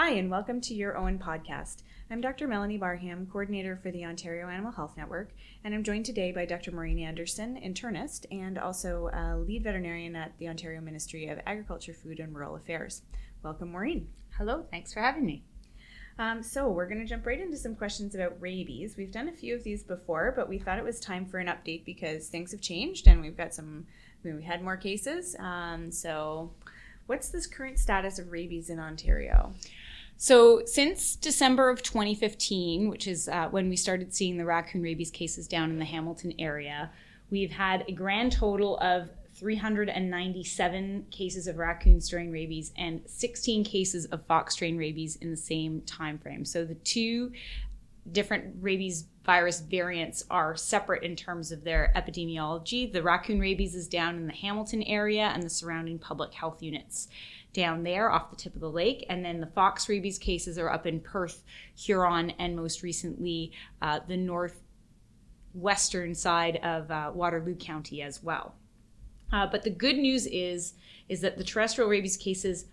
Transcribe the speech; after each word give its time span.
Hi, 0.00 0.10
and 0.10 0.30
welcome 0.30 0.60
to 0.60 0.74
your 0.74 0.96
OAHN 0.96 1.18
podcast. 1.18 1.82
I'm 2.08 2.20
Dr. 2.20 2.46
Melanie 2.46 2.78
Barham, 2.78 3.26
coordinator 3.26 3.76
for 3.82 3.90
the 3.90 4.04
Ontario 4.04 4.46
Animal 4.48 4.70
Health 4.70 4.96
Network, 4.96 5.30
and 5.64 5.74
I'm 5.74 5.82
joined 5.82 6.06
today 6.06 6.30
by 6.30 6.44
Dr. 6.44 6.70
Maureen 6.70 7.00
Anderson, 7.00 7.60
internist, 7.60 8.24
and 8.30 8.58
also 8.58 9.10
a 9.12 9.36
lead 9.36 9.64
veterinarian 9.64 10.14
at 10.14 10.38
the 10.38 10.48
Ontario 10.48 10.80
Ministry 10.80 11.26
of 11.26 11.40
Agriculture, 11.44 11.94
Food 11.94 12.20
and 12.20 12.32
Rural 12.32 12.54
Affairs. 12.54 13.02
Welcome, 13.42 13.72
Maureen. 13.72 14.06
Hello, 14.36 14.64
thanks 14.70 14.92
for 14.92 15.00
having 15.00 15.26
me. 15.26 15.42
Um, 16.16 16.44
so, 16.44 16.68
we're 16.68 16.88
going 16.88 17.00
to 17.00 17.04
jump 17.04 17.26
right 17.26 17.40
into 17.40 17.56
some 17.56 17.74
questions 17.74 18.14
about 18.14 18.40
rabies. 18.40 18.96
We've 18.96 19.10
done 19.10 19.28
a 19.28 19.32
few 19.32 19.56
of 19.56 19.64
these 19.64 19.82
before, 19.82 20.32
but 20.36 20.48
we 20.48 20.60
thought 20.60 20.78
it 20.78 20.84
was 20.84 21.00
time 21.00 21.26
for 21.26 21.38
an 21.38 21.48
update 21.48 21.84
because 21.84 22.28
things 22.28 22.52
have 22.52 22.60
changed 22.60 23.08
and 23.08 23.20
we've 23.20 23.36
got 23.36 23.52
some, 23.52 23.84
I 24.22 24.28
mean, 24.28 24.36
we 24.36 24.44
had 24.44 24.62
more 24.62 24.76
cases. 24.76 25.34
Um, 25.40 25.90
so, 25.90 26.52
what's 27.06 27.30
this 27.30 27.48
current 27.48 27.80
status 27.80 28.20
of 28.20 28.30
rabies 28.30 28.70
in 28.70 28.78
Ontario? 28.78 29.54
So, 30.20 30.62
since 30.64 31.14
December 31.14 31.70
of 31.70 31.80
2015, 31.84 32.90
which 32.90 33.06
is 33.06 33.28
uh, 33.28 33.48
when 33.50 33.68
we 33.68 33.76
started 33.76 34.12
seeing 34.12 34.36
the 34.36 34.44
raccoon 34.44 34.82
rabies 34.82 35.12
cases 35.12 35.46
down 35.46 35.70
in 35.70 35.78
the 35.78 35.84
Hamilton 35.84 36.34
area, 36.40 36.90
we've 37.30 37.52
had 37.52 37.84
a 37.86 37.92
grand 37.92 38.32
total 38.32 38.78
of 38.78 39.10
397 39.34 41.06
cases 41.12 41.46
of 41.46 41.56
raccoon 41.56 42.00
strain 42.00 42.32
rabies 42.32 42.72
and 42.76 43.00
16 43.06 43.62
cases 43.62 44.06
of 44.06 44.26
fox 44.26 44.54
strain 44.54 44.76
rabies 44.76 45.14
in 45.14 45.30
the 45.30 45.36
same 45.36 45.82
time 45.82 46.18
frame. 46.18 46.44
So, 46.44 46.64
the 46.64 46.74
two 46.74 47.30
different 48.10 48.56
rabies 48.60 49.04
virus 49.24 49.60
variants 49.60 50.24
are 50.30 50.56
separate 50.56 51.04
in 51.04 51.14
terms 51.14 51.52
of 51.52 51.62
their 51.62 51.92
epidemiology. 51.94 52.92
The 52.92 53.04
raccoon 53.04 53.38
rabies 53.38 53.76
is 53.76 53.86
down 53.86 54.16
in 54.16 54.26
the 54.26 54.32
Hamilton 54.32 54.82
area 54.82 55.30
and 55.32 55.44
the 55.44 55.50
surrounding 55.50 56.00
public 56.00 56.34
health 56.34 56.60
units 56.60 57.06
down 57.52 57.82
there 57.82 58.10
off 58.10 58.30
the 58.30 58.36
tip 58.36 58.54
of 58.54 58.60
the 58.60 58.70
lake. 58.70 59.04
And 59.08 59.24
then 59.24 59.40
the 59.40 59.46
fox 59.46 59.88
rabies 59.88 60.18
cases 60.18 60.58
are 60.58 60.70
up 60.70 60.86
in 60.86 61.00
Perth, 61.00 61.42
Huron, 61.76 62.30
and 62.38 62.56
most 62.56 62.82
recently 62.82 63.52
uh, 63.82 64.00
the 64.06 64.16
northwestern 64.16 66.14
side 66.14 66.56
of 66.62 66.90
uh, 66.90 67.10
Waterloo 67.14 67.56
County 67.56 68.02
as 68.02 68.22
well. 68.22 68.54
Uh, 69.32 69.46
but 69.46 69.62
the 69.62 69.70
good 69.70 69.96
news 69.96 70.26
is 70.26 70.74
is 71.08 71.20
that 71.22 71.38
the 71.38 71.44
terrestrial 71.44 71.88
rabies 71.88 72.16
cases 72.16 72.66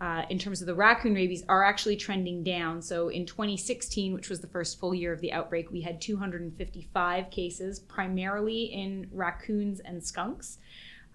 uh, 0.00 0.22
in 0.28 0.38
terms 0.38 0.60
of 0.60 0.66
the 0.66 0.74
raccoon 0.74 1.14
rabies 1.14 1.42
are 1.48 1.64
actually 1.64 1.96
trending 1.96 2.42
down. 2.42 2.82
So 2.82 3.08
in 3.08 3.24
2016, 3.24 4.12
which 4.12 4.28
was 4.28 4.40
the 4.40 4.46
first 4.46 4.78
full 4.78 4.94
year 4.94 5.12
of 5.12 5.20
the 5.20 5.32
outbreak, 5.32 5.70
we 5.70 5.80
had 5.80 6.00
255 6.00 7.30
cases, 7.30 7.78
primarily 7.80 8.64
in 8.64 9.08
raccoons 9.10 9.80
and 9.80 10.04
skunks. 10.04 10.58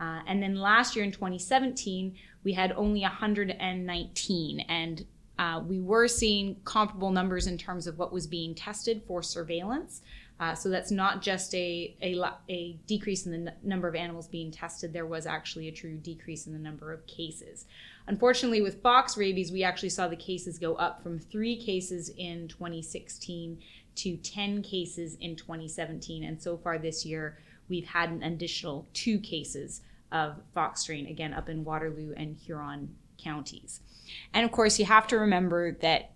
Uh, 0.02 0.22
and 0.26 0.42
then 0.42 0.56
last 0.56 0.96
year 0.96 1.06
in 1.06 1.12
2017, 1.12 2.16
we 2.44 2.54
had 2.54 2.72
only 2.72 3.02
119. 3.02 4.60
And 4.62 5.06
uh, 5.38 5.62
we 5.66 5.80
were 5.80 6.08
seeing 6.08 6.56
comparable 6.66 7.12
numbers 7.12 7.46
in 7.46 7.58
terms 7.58 7.86
of 7.86 8.00
what 8.00 8.12
was 8.12 8.26
being 8.26 8.56
tested 8.56 9.04
for 9.08 9.22
surveillance. 9.22 10.02
Uh, 10.40 10.56
so 10.56 10.70
that's 10.70 10.90
not 10.90 11.22
just 11.22 11.54
a, 11.54 11.96
a, 12.02 12.20
a 12.50 12.76
decrease 12.88 13.28
in 13.28 13.32
the 13.32 13.52
n- 13.52 13.56
number 13.62 13.88
of 13.88 13.94
animals 13.94 14.28
being 14.28 14.50
tested, 14.50 14.92
there 14.92 15.06
was 15.06 15.28
actually 15.28 15.68
a 15.68 15.72
true 15.72 15.98
decrease 15.98 16.48
in 16.48 16.54
the 16.54 16.58
number 16.58 16.92
of 16.92 17.06
cases. 17.06 17.68
Unfortunately, 18.08 18.60
with 18.60 18.82
fox 18.82 19.18
rabies, 19.18 19.52
we 19.52 19.64
actually 19.64 19.90
saw 19.90 20.08
the 20.08 20.16
cases 20.16 20.58
go 20.58 20.74
up 20.76 21.04
from 21.04 21.20
three 21.20 21.56
cases 21.56 22.10
in 22.18 22.48
2016 22.48 23.60
to 23.94 24.18
10 24.18 24.64
cases 24.64 25.16
in 25.22 25.36
2017. 25.36 26.24
And 26.24 26.42
so 26.42 26.58
far 26.58 26.80
this 26.80 27.06
year, 27.06 27.38
we've 27.70 27.86
had 27.86 28.10
an 28.10 28.24
additional 28.24 28.88
two 28.94 29.20
cases 29.20 29.82
of 30.12 30.38
fox 30.54 30.82
strain, 30.82 31.08
again, 31.08 31.34
up 31.34 31.50
in 31.50 31.64
Waterloo 31.64 32.14
and 32.16 32.38
Huron 32.38 32.96
counties. 33.18 33.82
And 34.34 34.46
of 34.46 34.52
course, 34.52 34.80
you 34.80 34.86
have 34.86 35.08
to 35.08 35.18
remember 35.18 35.74
that 35.82 36.12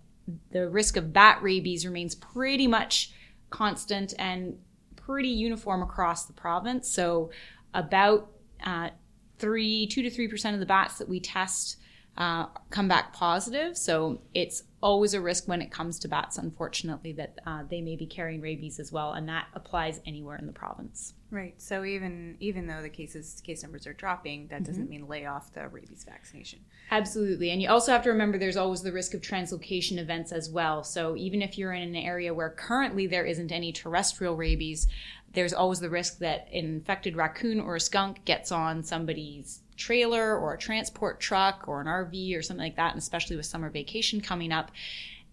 the 0.50 0.68
risk 0.68 0.96
of 0.96 1.12
bat 1.12 1.38
rabies 1.42 1.86
remains 1.86 2.14
pretty 2.14 2.66
much 2.66 3.12
constant 3.50 4.12
and 4.18 4.58
pretty 4.96 5.28
uniform 5.28 5.82
across 5.82 6.24
the 6.24 6.32
province. 6.32 6.88
So, 6.88 7.30
about 7.72 8.30
uh, 8.64 8.90
three, 9.38 9.86
two 9.86 10.02
to 10.02 10.10
three 10.10 10.28
percent 10.28 10.54
of 10.54 10.60
the 10.60 10.66
bats 10.66 10.98
that 10.98 11.08
we 11.08 11.20
test 11.20 11.76
uh, 12.16 12.46
come 12.70 12.88
back 12.88 13.12
positive. 13.12 13.76
So 13.76 14.20
it's 14.32 14.62
always 14.82 15.14
a 15.14 15.20
risk 15.20 15.48
when 15.48 15.60
it 15.60 15.70
comes 15.70 15.98
to 15.98 16.08
bats, 16.08 16.38
unfortunately, 16.38 17.12
that 17.12 17.38
uh, 17.44 17.64
they 17.68 17.80
may 17.80 17.96
be 17.96 18.06
carrying 18.06 18.40
rabies 18.40 18.78
as 18.78 18.92
well, 18.92 19.12
and 19.12 19.28
that 19.28 19.46
applies 19.54 20.00
anywhere 20.06 20.36
in 20.36 20.46
the 20.46 20.52
province. 20.52 21.14
Right. 21.30 21.60
So 21.60 21.84
even 21.84 22.36
even 22.40 22.66
though 22.68 22.82
the 22.82 22.88
cases 22.88 23.42
case 23.44 23.62
numbers 23.62 23.86
are 23.86 23.92
dropping, 23.92 24.46
that 24.48 24.64
doesn't 24.64 24.84
mm-hmm. 24.84 24.90
mean 24.90 25.08
lay 25.08 25.26
off 25.26 25.52
the 25.52 25.68
rabies 25.68 26.04
vaccination. 26.08 26.60
Absolutely, 26.90 27.50
and 27.50 27.60
you 27.60 27.68
also 27.68 27.92
have 27.92 28.04
to 28.04 28.10
remember 28.10 28.38
there's 28.38 28.56
always 28.56 28.82
the 28.82 28.92
risk 28.92 29.12
of 29.12 29.20
translocation 29.20 29.98
events 29.98 30.30
as 30.30 30.48
well. 30.48 30.84
So 30.84 31.16
even 31.16 31.42
if 31.42 31.58
you're 31.58 31.72
in 31.72 31.82
an 31.82 31.96
area 31.96 32.32
where 32.32 32.50
currently 32.50 33.06
there 33.06 33.26
isn't 33.26 33.50
any 33.50 33.72
terrestrial 33.72 34.36
rabies, 34.36 34.86
there's 35.32 35.52
always 35.52 35.80
the 35.80 35.90
risk 35.90 36.18
that 36.20 36.48
an 36.52 36.64
infected 36.64 37.16
raccoon 37.16 37.60
or 37.60 37.76
a 37.76 37.80
skunk 37.80 38.24
gets 38.24 38.52
on 38.52 38.82
somebody's 38.82 39.60
trailer 39.76 40.36
or 40.36 40.54
a 40.54 40.58
transport 40.58 41.20
truck 41.20 41.64
or 41.66 41.80
an 41.80 41.86
RV 41.86 42.36
or 42.36 42.42
something 42.42 42.64
like 42.64 42.76
that, 42.76 42.92
and 42.92 42.98
especially 42.98 43.36
with 43.36 43.46
summer 43.46 43.70
vacation 43.70 44.20
coming 44.20 44.52
up, 44.52 44.70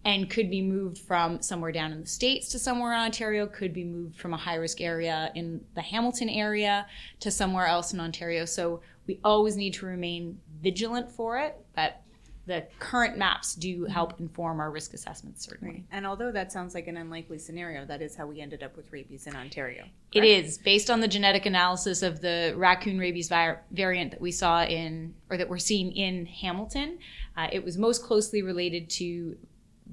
and 0.04 0.28
could 0.28 0.50
be 0.50 0.60
moved 0.60 0.98
from 0.98 1.40
somewhere 1.40 1.72
down 1.72 1.90
in 1.90 2.00
the 2.00 2.06
States 2.06 2.50
to 2.50 2.58
somewhere 2.58 2.92
in 2.92 3.00
Ontario, 3.00 3.46
could 3.46 3.72
be 3.72 3.84
moved 3.84 4.16
from 4.16 4.34
a 4.34 4.36
high 4.36 4.56
risk 4.56 4.80
area 4.80 5.32
in 5.34 5.64
the 5.74 5.80
Hamilton 5.80 6.28
area 6.28 6.86
to 7.20 7.30
somewhere 7.30 7.66
else 7.66 7.92
in 7.94 8.00
Ontario. 8.00 8.44
So 8.44 8.82
we 9.06 9.18
always 9.24 9.56
need 9.56 9.74
to 9.74 9.86
remain 9.86 10.40
vigilant 10.62 11.10
for 11.10 11.38
it, 11.38 11.56
but 11.74 12.02
the 12.46 12.66
current 12.78 13.16
maps 13.16 13.54
do 13.54 13.84
help 13.86 14.20
inform 14.20 14.60
our 14.60 14.70
risk 14.70 14.92
assessments 14.92 15.44
certainly. 15.44 15.74
Right. 15.74 15.84
And 15.92 16.06
although 16.06 16.30
that 16.30 16.52
sounds 16.52 16.74
like 16.74 16.86
an 16.88 16.96
unlikely 16.96 17.38
scenario, 17.38 17.86
that 17.86 18.02
is 18.02 18.14
how 18.14 18.26
we 18.26 18.40
ended 18.40 18.62
up 18.62 18.76
with 18.76 18.92
rabies 18.92 19.26
in 19.26 19.34
Ontario. 19.34 19.84
Correct? 20.12 20.16
It 20.16 20.24
is 20.24 20.58
based 20.58 20.90
on 20.90 21.00
the 21.00 21.08
genetic 21.08 21.46
analysis 21.46 22.02
of 22.02 22.20
the 22.20 22.52
raccoon 22.56 22.98
rabies 22.98 23.28
vi- 23.28 23.56
variant 23.70 24.10
that 24.10 24.20
we 24.20 24.30
saw 24.30 24.64
in 24.64 25.14
or 25.30 25.36
that 25.36 25.48
we're 25.48 25.58
seeing 25.58 25.92
in 25.92 26.26
Hamilton. 26.26 26.98
Uh, 27.36 27.48
it 27.50 27.64
was 27.64 27.78
most 27.78 28.02
closely 28.02 28.42
related 28.42 28.90
to 28.90 29.36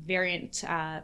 variant 0.05 0.63
uh, 0.67 1.01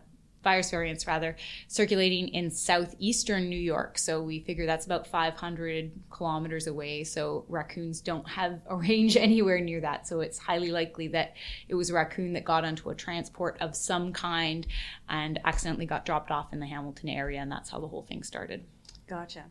virus 0.47 0.71
variants 0.71 1.05
rather 1.05 1.35
circulating 1.67 2.29
in 2.29 2.49
southeastern 2.49 3.49
New 3.49 3.59
York. 3.59 3.97
So 3.97 4.21
we 4.21 4.39
figure 4.39 4.65
that's 4.65 4.85
about 4.85 5.05
500 5.05 5.91
kilometers 6.09 6.67
away. 6.67 7.03
So 7.03 7.43
raccoons 7.49 7.99
don't 7.99 8.25
have 8.29 8.61
a 8.69 8.75
range 8.87 9.17
anywhere 9.17 9.59
near 9.59 9.81
that. 9.81 10.07
So 10.07 10.21
it's 10.21 10.37
highly 10.37 10.71
likely 10.71 11.09
that 11.09 11.33
it 11.67 11.75
was 11.75 11.89
a 11.89 11.95
raccoon 11.95 12.31
that 12.33 12.45
got 12.45 12.63
onto 12.63 12.89
a 12.89 12.95
transport 12.95 13.57
of 13.59 13.75
some 13.75 14.13
kind 14.13 14.65
and 15.09 15.37
accidentally 15.43 15.85
got 15.85 16.05
dropped 16.05 16.31
off 16.31 16.53
in 16.53 16.61
the 16.61 16.65
Hamilton 16.65 17.09
area. 17.09 17.41
And 17.41 17.51
that's 17.51 17.69
how 17.69 17.81
the 17.81 17.87
whole 17.87 18.03
thing 18.03 18.23
started. 18.23 18.63
Gotcha. 19.05 19.43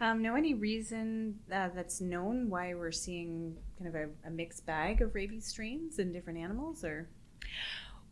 Um, 0.00 0.20
know 0.20 0.34
any 0.34 0.54
reason 0.54 1.38
uh, 1.52 1.68
that's 1.72 2.00
known 2.00 2.50
why 2.50 2.74
we're 2.74 2.90
seeing 2.90 3.56
kind 3.78 3.88
of 3.88 3.94
a, 3.94 4.08
a 4.26 4.30
mixed 4.30 4.66
bag 4.66 5.00
of 5.00 5.14
rabies 5.14 5.46
strains 5.46 6.00
in 6.00 6.12
different 6.12 6.40
animals, 6.40 6.84
or? 6.84 7.08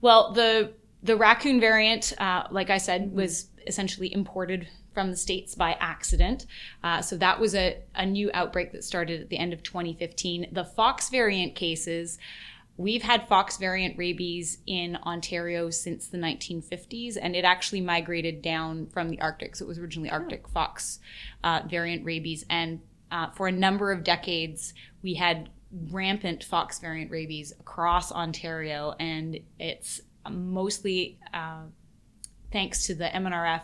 Well, 0.01 0.33
the 0.33 0.73
the 1.03 1.17
raccoon 1.17 1.61
variant, 1.61 2.13
uh, 2.19 2.45
like 2.51 2.71
I 2.71 2.79
said, 2.79 3.13
was 3.13 3.49
essentially 3.67 4.13
imported 4.13 4.69
from 4.93 5.11
the 5.11 5.17
States 5.17 5.55
by 5.55 5.77
accident. 5.79 6.47
Uh, 6.83 7.01
so 7.01 7.17
that 7.19 7.39
was 7.39 7.55
a, 7.55 7.81
a 7.95 8.05
new 8.05 8.31
outbreak 8.35 8.73
that 8.73 8.83
started 8.83 9.21
at 9.21 9.29
the 9.29 9.37
end 9.37 9.53
of 9.53 9.63
2015. 9.63 10.49
The 10.51 10.65
Fox 10.65 11.09
variant 11.09 11.55
cases, 11.55 12.19
we've 12.77 13.03
had 13.03 13.29
Fox 13.29 13.59
variant 13.59 13.97
rabies 13.97 14.59
in 14.67 14.97
Ontario 15.05 15.71
since 15.71 16.09
the 16.09 16.19
1950s, 16.19 17.17
and 17.21 17.37
it 17.37 17.45
actually 17.45 17.81
migrated 17.81 18.43
down 18.43 18.87
from 18.87 19.09
the 19.09 19.21
Arctic. 19.21 19.55
So 19.55 19.67
it 19.67 19.69
was 19.69 19.79
originally 19.79 20.11
Arctic 20.11 20.43
oh. 20.47 20.51
Fox 20.53 20.99
uh, 21.45 21.63
variant 21.69 22.05
rabies. 22.05 22.45
And 22.51 22.81
uh, 23.13 23.31
for 23.31 23.47
a 23.47 23.53
number 23.53 23.93
of 23.93 24.03
decades, 24.03 24.75
we 25.03 25.15
had 25.15 25.51
rampant 25.91 26.43
Fox 26.43 26.79
variant 26.79 27.11
rabies 27.11 27.53
across 27.61 28.11
Ontario, 28.11 28.95
and 28.99 29.39
it's 29.59 30.01
mostly 30.29 31.19
uh, 31.33 31.63
thanks 32.53 32.87
to 32.87 32.95
the 32.95 33.07
MNRF, 33.07 33.63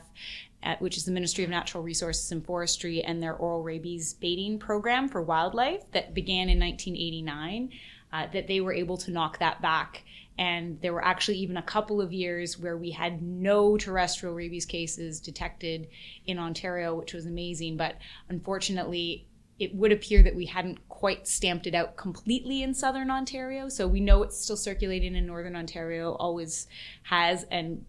at, 0.63 0.81
which 0.81 0.97
is 0.97 1.05
the 1.05 1.13
Ministry 1.13 1.45
of 1.45 1.51
Natural 1.51 1.83
Resources 1.83 2.33
and 2.33 2.45
Forestry, 2.45 3.03
and 3.03 3.23
their 3.23 3.35
oral 3.35 3.63
rabies 3.63 4.15
baiting 4.15 4.59
program 4.59 5.09
for 5.09 5.23
wildlife 5.23 5.91
that 5.93 6.15
began 6.15 6.49
in 6.49 6.59
1989, 6.59 7.71
uh, 8.13 8.27
that 8.33 8.47
they 8.47 8.61
were 8.61 8.73
able 8.73 8.97
to 8.99 9.11
knock 9.11 9.39
that 9.39 9.61
back. 9.61 10.05
And 10.37 10.81
there 10.81 10.93
were 10.93 11.05
actually 11.05 11.39
even 11.39 11.57
a 11.57 11.63
couple 11.63 12.01
of 12.01 12.13
years 12.13 12.59
where 12.59 12.77
we 12.77 12.91
had 12.91 13.23
no 13.23 13.77
terrestrial 13.77 14.35
rabies 14.35 14.65
cases 14.65 15.21
detected 15.21 15.89
in 16.27 16.39
Ontario, 16.39 16.95
which 16.95 17.15
was 17.15 17.27
amazing. 17.27 17.77
But 17.77 17.99
unfortunately, 18.29 19.29
it 19.59 19.75
would 19.75 19.93
appear 19.93 20.23
that 20.23 20.35
we 20.35 20.47
hadn't 20.47 20.89
quite 20.89 21.29
stamped 21.29 21.67
it 21.67 21.75
out 21.75 21.97
completely 21.97 22.63
in 22.63 22.75
southern 22.75 23.11
Ontario. 23.11 23.69
So 23.69 23.87
we 23.87 24.01
know 24.01 24.23
it's 24.23 24.43
still 24.43 24.57
circulating 24.57 25.15
in 25.15 25.27
northern 25.27 25.55
Ontario, 25.55 26.15
always 26.15 26.67
has, 27.05 27.45
and 27.51 27.85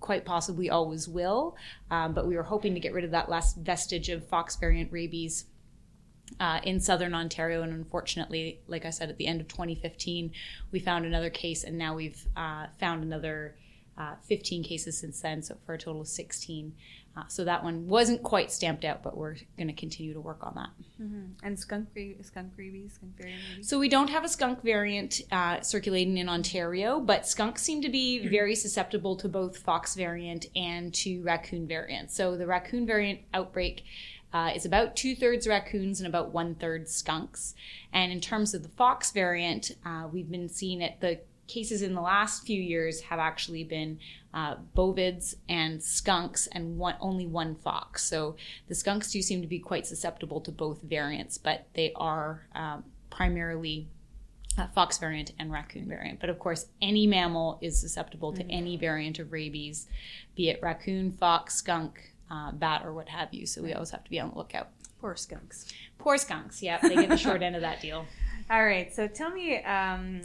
quite 0.00 0.24
possibly 0.24 0.68
always 0.68 1.08
will. 1.08 1.56
Um, 1.90 2.12
but 2.12 2.26
we 2.26 2.36
were 2.36 2.42
hoping 2.42 2.74
to 2.74 2.80
get 2.80 2.92
rid 2.92 3.04
of 3.04 3.10
that 3.12 3.30
last 3.30 3.56
vestige 3.56 4.10
of 4.10 4.26
fox 4.26 4.56
variant 4.56 4.92
rabies 4.92 5.46
uh, 6.40 6.60
in 6.62 6.78
southern 6.78 7.14
Ontario. 7.14 7.62
And 7.62 7.72
unfortunately, 7.72 8.60
like 8.66 8.84
I 8.84 8.90
said, 8.90 9.08
at 9.08 9.16
the 9.16 9.26
end 9.26 9.40
of 9.40 9.48
2015, 9.48 10.32
we 10.72 10.78
found 10.78 11.06
another 11.06 11.30
case, 11.30 11.64
and 11.64 11.78
now 11.78 11.94
we've 11.94 12.26
uh, 12.36 12.66
found 12.78 13.02
another 13.02 13.56
uh, 13.96 14.14
15 14.26 14.62
cases 14.62 14.98
since 14.98 15.20
then, 15.20 15.42
so 15.42 15.56
for 15.64 15.74
a 15.74 15.78
total 15.78 16.02
of 16.02 16.08
16. 16.08 16.74
Uh, 17.14 17.22
so 17.28 17.44
that 17.44 17.62
one 17.62 17.86
wasn't 17.86 18.22
quite 18.22 18.50
stamped 18.50 18.84
out, 18.84 19.02
but 19.02 19.16
we're 19.16 19.36
going 19.58 19.66
to 19.66 19.74
continue 19.74 20.14
to 20.14 20.20
work 20.20 20.38
on 20.42 20.54
that. 20.54 20.70
Mm-hmm. 21.00 21.46
And 21.46 21.58
skunk, 21.58 21.88
skunk 22.22 22.52
rabies, 22.56 22.94
skunk 22.94 23.16
variant? 23.18 23.66
So 23.66 23.78
we 23.78 23.90
don't 23.90 24.08
have 24.08 24.24
a 24.24 24.28
skunk 24.28 24.62
variant 24.62 25.20
uh, 25.30 25.60
circulating 25.60 26.16
in 26.16 26.28
Ontario, 26.28 27.00
but 27.00 27.26
skunks 27.26 27.62
seem 27.62 27.82
to 27.82 27.90
be 27.90 28.26
very 28.28 28.54
susceptible 28.54 29.16
to 29.16 29.28
both 29.28 29.58
fox 29.58 29.94
variant 29.94 30.46
and 30.56 30.94
to 30.94 31.22
raccoon 31.22 31.66
variant. 31.66 32.10
So 32.10 32.36
the 32.36 32.46
raccoon 32.46 32.86
variant 32.86 33.20
outbreak 33.34 33.84
uh, 34.32 34.52
is 34.54 34.64
about 34.64 34.96
two 34.96 35.14
thirds 35.14 35.46
raccoons 35.46 36.00
and 36.00 36.06
about 36.06 36.32
one 36.32 36.54
third 36.54 36.88
skunks. 36.88 37.54
And 37.92 38.10
in 38.10 38.20
terms 38.20 38.54
of 38.54 38.62
the 38.62 38.70
fox 38.70 39.10
variant, 39.10 39.72
uh, 39.84 40.08
we've 40.10 40.30
been 40.30 40.48
seeing 40.48 40.80
it 40.80 41.00
the 41.00 41.20
cases 41.46 41.82
in 41.82 41.94
the 41.94 42.00
last 42.00 42.44
few 42.46 42.60
years 42.60 43.00
have 43.02 43.18
actually 43.18 43.64
been 43.64 43.98
uh, 44.34 44.56
bovids 44.76 45.34
and 45.48 45.82
skunks 45.82 46.46
and 46.52 46.78
one, 46.78 46.94
only 47.00 47.26
one 47.26 47.54
fox. 47.54 48.04
So 48.04 48.36
the 48.68 48.74
skunks 48.74 49.12
do 49.12 49.20
seem 49.20 49.42
to 49.42 49.48
be 49.48 49.58
quite 49.58 49.86
susceptible 49.86 50.40
to 50.42 50.50
both 50.50 50.80
variants, 50.82 51.38
but 51.38 51.66
they 51.74 51.92
are 51.96 52.46
um, 52.54 52.84
primarily 53.10 53.88
uh, 54.58 54.66
fox 54.68 54.98
variant 54.98 55.32
and 55.38 55.52
raccoon 55.52 55.86
variant. 55.86 56.20
But 56.20 56.30
of 56.30 56.38
course, 56.38 56.66
any 56.80 57.06
mammal 57.06 57.58
is 57.60 57.78
susceptible 57.78 58.32
to 58.32 58.42
mm-hmm. 58.42 58.50
any 58.50 58.76
variant 58.76 59.18
of 59.18 59.32
rabies, 59.32 59.86
be 60.36 60.48
it 60.48 60.60
raccoon, 60.62 61.12
fox, 61.12 61.54
skunk, 61.56 62.12
uh, 62.30 62.52
bat, 62.52 62.82
or 62.84 62.92
what 62.92 63.08
have 63.08 63.32
you. 63.32 63.46
So 63.46 63.62
we 63.62 63.72
always 63.72 63.90
have 63.90 64.04
to 64.04 64.10
be 64.10 64.20
on 64.20 64.30
the 64.30 64.36
lookout. 64.36 64.68
Poor 65.00 65.16
skunks. 65.16 65.66
Poor 65.98 66.16
skunks. 66.16 66.62
Yeah, 66.62 66.78
they 66.78 66.94
get 66.94 67.08
the 67.08 67.16
short 67.16 67.42
end 67.42 67.56
of 67.56 67.62
that 67.62 67.80
deal. 67.80 68.06
All 68.50 68.64
right. 68.64 68.94
So 68.94 69.08
tell 69.08 69.30
me, 69.30 69.62
um, 69.64 70.22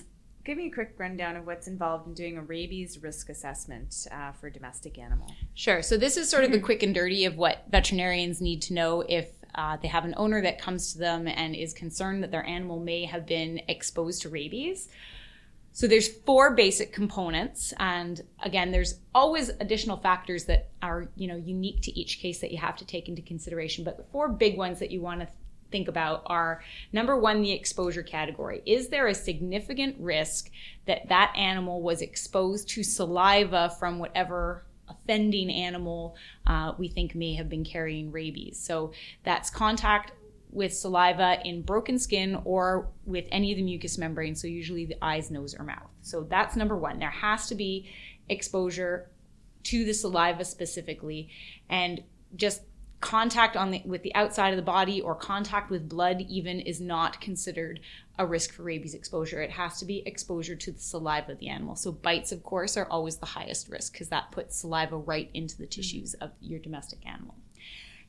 give 0.48 0.58
me 0.58 0.68
a 0.68 0.72
quick 0.72 0.96
rundown 0.98 1.36
of 1.36 1.46
what's 1.46 1.68
involved 1.68 2.08
in 2.08 2.14
doing 2.14 2.38
a 2.38 2.42
rabies 2.42 3.04
risk 3.04 3.30
assessment 3.30 4.08
uh, 4.12 4.32
for 4.32 4.48
a 4.48 4.52
domestic 4.52 4.98
animal. 4.98 5.28
Sure. 5.54 5.82
So 5.82 5.98
this 5.98 6.16
is 6.16 6.30
sort 6.30 6.46
of 6.46 6.54
the 6.54 6.60
quick 6.60 6.84
and 6.84 6.96
dirty 6.96 7.26
of 7.26 7.36
what 7.36 7.66
veterinarians 7.70 8.40
need 8.40 8.62
to 8.64 8.74
know 8.74 9.02
if 9.02 9.30
uh, 9.56 9.76
they 9.76 9.90
have 9.90 10.06
an 10.06 10.14
owner 10.16 10.42
that 10.42 10.60
comes 10.60 10.94
to 10.94 11.00
them 11.00 11.28
and 11.28 11.54
is 11.54 11.74
concerned 11.74 12.24
that 12.24 12.32
their 12.32 12.46
animal 12.46 12.80
may 12.80 13.04
have 13.04 13.26
been 13.26 13.60
exposed 13.68 14.22
to 14.22 14.30
rabies. 14.30 14.88
So 15.74 15.86
there's 15.86 16.08
four 16.08 16.56
basic 16.56 16.92
components, 16.92 17.72
and 17.78 18.20
again, 18.42 18.72
there's 18.72 19.00
always 19.14 19.50
additional 19.50 19.98
factors 19.98 20.46
that 20.46 20.72
are 20.82 21.10
you 21.16 21.28
know 21.28 21.36
unique 21.36 21.82
to 21.84 22.00
each 22.00 22.20
case 22.20 22.40
that 22.40 22.52
you 22.52 22.58
have 22.58 22.78
to 22.78 22.86
take 22.86 23.08
into 23.08 23.22
consideration. 23.22 23.84
But 23.84 23.98
the 23.98 24.04
four 24.12 24.28
big 24.28 24.58
ones 24.58 24.80
that 24.80 24.90
you 24.90 25.02
want 25.02 25.20
to 25.22 25.28
think 25.72 25.88
about 25.88 26.24
are 26.26 26.62
number 26.92 27.18
one, 27.18 27.42
the 27.42 27.52
exposure 27.52 28.04
category. 28.04 28.62
Is 28.66 28.90
there 28.90 29.08
a 29.08 29.14
significant 29.14 29.96
risk 30.00 30.50
that 30.86 31.10
that 31.10 31.34
animal 31.36 31.82
was 31.82 32.02
exposed 32.02 32.70
to 32.70 32.84
saliva 32.84 33.74
from 33.80 34.00
whatever 34.00 34.66
offending 34.90 35.50
animal 35.52 36.16
uh, 36.46 36.74
we 36.78 36.88
think 36.88 37.14
may 37.14 37.36
have 37.36 37.50
been 37.50 37.66
carrying 37.66 38.12
rabies? 38.12 38.60
So 38.60 38.92
that's 39.24 39.50
contact 39.50 40.12
with 40.50 40.74
saliva 40.74 41.40
in 41.44 41.62
broken 41.62 42.00
skin 42.00 42.40
or 42.46 42.88
with 43.06 43.26
any 43.32 43.52
of 43.52 43.58
the 43.58 43.64
mucous 43.64 43.98
membranes, 43.98 44.42
so 44.42 44.48
usually 44.48 44.86
the 44.86 44.98
eyes, 45.04 45.30
nose, 45.30 45.54
or 45.58 45.64
mouth. 45.64 45.90
So 46.02 46.24
that's 46.24 46.56
number 46.56 46.78
one. 46.78 47.00
There 47.00 47.10
has 47.10 47.48
to 47.48 47.56
be 47.56 47.90
exposure 48.30 49.10
to 49.64 49.84
the 49.84 49.94
saliva 49.94 50.46
specifically, 50.46 51.30
and 51.70 52.02
just 52.36 52.62
contact 53.00 53.56
on 53.56 53.72
the 53.72 53.82
with 53.86 54.02
the 54.02 54.16
outside 54.16 54.50
of 54.50 54.58
the 54.58 54.64
body 54.64 55.02
or 55.02 55.14
contact 55.14 55.70
with 55.70 55.88
blood 55.88 56.22
even 56.22 56.60
is 56.60 56.82
not 56.82 57.22
considered 57.22 57.80
a 58.18 58.26
risk 58.26 58.54
for 58.54 58.64
rabies 58.64 58.96
exposure. 58.96 59.40
It 59.42 59.52
has 59.52 59.78
to 59.80 59.86
be 59.86 60.02
exposure 60.08 60.56
to 60.56 60.72
the 60.72 60.80
saliva 60.80 61.34
of 61.34 61.40
the 61.40 61.50
animal. 61.50 61.76
So 61.76 61.92
bites 61.92 62.32
of 62.32 62.42
course 62.42 62.76
are 62.76 62.88
always 62.90 63.18
the 63.18 63.28
highest 63.28 63.70
risk 63.70 63.94
because 63.94 64.10
that 64.10 64.32
puts 64.32 64.58
saliva 64.58 64.98
right 64.98 65.30
into 65.34 65.58
the 65.58 65.68
tissues 65.68 66.16
of 66.16 66.32
your 66.42 66.60
domestic 66.60 67.06
animal. 67.06 67.36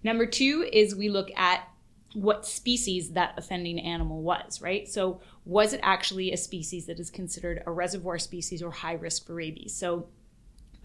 Number 0.02 0.24
two 0.24 0.66
is 0.72 0.94
we 0.94 1.10
look 1.10 1.30
at 1.36 1.68
what 2.14 2.46
species 2.46 3.10
that 3.10 3.34
offending 3.36 3.78
animal 3.78 4.22
was 4.22 4.62
right? 4.62 4.88
So 4.88 5.20
was 5.44 5.74
it 5.74 5.80
actually 5.82 6.32
a 6.32 6.38
species 6.38 6.86
that 6.86 6.98
is 6.98 7.10
considered 7.10 7.62
a 7.66 7.70
reservoir 7.70 8.18
species 8.18 8.62
or 8.62 8.70
high 8.70 8.94
risk 8.94 9.26
for 9.26 9.34
rabies? 9.34 9.74
So 9.74 10.08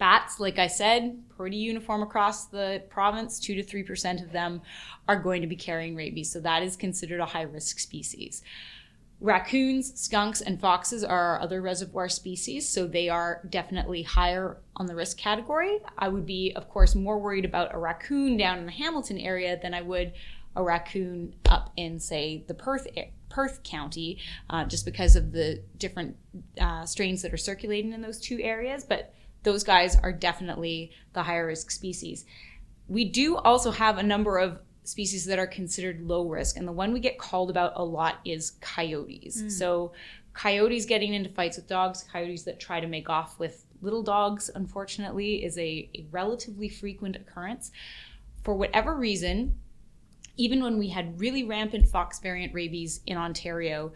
Bats, 0.04 0.38
like 0.38 0.58
I 0.58 0.66
said, 0.66 1.18
pretty 1.34 1.56
uniform 1.56 2.02
across 2.02 2.44
the 2.44 2.82
province. 2.90 3.40
Two 3.40 3.54
to 3.54 3.62
three 3.62 3.82
percent 3.82 4.20
of 4.20 4.32
them 4.32 4.60
are 5.08 5.18
going 5.18 5.40
to 5.40 5.48
be 5.48 5.56
carrying 5.56 5.96
rabies, 5.96 6.30
so 6.30 6.40
that 6.40 6.62
is 6.62 6.76
considered 6.76 7.20
a 7.20 7.24
high 7.24 7.48
risk 7.58 7.78
species. 7.78 8.42
Raccoons, 9.18 9.98
skunks, 9.98 10.42
and 10.42 10.60
foxes 10.60 11.04
are 11.04 11.40
other 11.40 11.62
reservoir 11.62 12.10
species, 12.10 12.68
so 12.68 12.86
they 12.86 13.08
are 13.08 13.40
definitely 13.48 14.02
higher 14.02 14.58
on 14.76 14.84
the 14.84 14.94
risk 14.94 15.16
category. 15.16 15.78
I 15.96 16.08
would 16.08 16.26
be, 16.26 16.52
of 16.54 16.68
course, 16.68 16.94
more 16.94 17.18
worried 17.18 17.46
about 17.46 17.74
a 17.74 17.78
raccoon 17.78 18.36
down 18.36 18.58
in 18.58 18.66
the 18.66 18.72
Hamilton 18.72 19.16
area 19.16 19.58
than 19.58 19.72
I 19.72 19.80
would 19.80 20.12
a 20.54 20.62
raccoon 20.62 21.34
up 21.46 21.72
in, 21.78 21.98
say, 21.98 22.44
the 22.46 22.52
Perth 22.52 22.86
Perth 23.30 23.62
County, 23.62 24.18
uh, 24.50 24.66
just 24.66 24.84
because 24.84 25.16
of 25.16 25.32
the 25.32 25.62
different 25.78 26.14
uh, 26.60 26.84
strains 26.84 27.22
that 27.22 27.32
are 27.32 27.38
circulating 27.38 27.94
in 27.94 28.02
those 28.02 28.20
two 28.20 28.38
areas. 28.42 28.84
But 28.84 29.14
those 29.44 29.62
guys 29.62 29.96
are 30.02 30.12
definitely 30.12 30.90
the 31.12 31.22
higher 31.22 31.46
risk 31.46 31.70
species. 31.70 32.24
We 32.88 33.04
do 33.04 33.36
also 33.36 33.70
have 33.70 33.98
a 33.98 34.02
number 34.02 34.38
of 34.38 34.58
species 34.82 35.24
that 35.26 35.38
are 35.38 35.46
considered 35.46 36.02
low 36.02 36.28
risk, 36.28 36.56
and 36.56 36.66
the 36.66 36.72
one 36.72 36.92
we 36.92 37.00
get 37.00 37.18
called 37.18 37.50
about 37.50 37.72
a 37.76 37.84
lot 37.84 38.16
is 38.24 38.52
coyotes. 38.60 39.42
Mm. 39.42 39.50
So, 39.52 39.92
coyotes 40.32 40.84
getting 40.84 41.14
into 41.14 41.30
fights 41.30 41.56
with 41.56 41.68
dogs, 41.68 42.04
coyotes 42.10 42.42
that 42.42 42.58
try 42.58 42.80
to 42.80 42.86
make 42.86 43.08
off 43.08 43.38
with 43.38 43.64
little 43.80 44.02
dogs, 44.02 44.50
unfortunately, 44.54 45.44
is 45.44 45.56
a, 45.58 45.88
a 45.94 46.06
relatively 46.10 46.68
frequent 46.68 47.16
occurrence. 47.16 47.70
For 48.42 48.54
whatever 48.54 48.96
reason, 48.96 49.58
even 50.36 50.62
when 50.62 50.78
we 50.78 50.88
had 50.88 51.20
really 51.20 51.44
rampant 51.44 51.88
fox 51.88 52.18
variant 52.18 52.52
rabies 52.52 53.00
in 53.06 53.16
Ontario, 53.16 53.92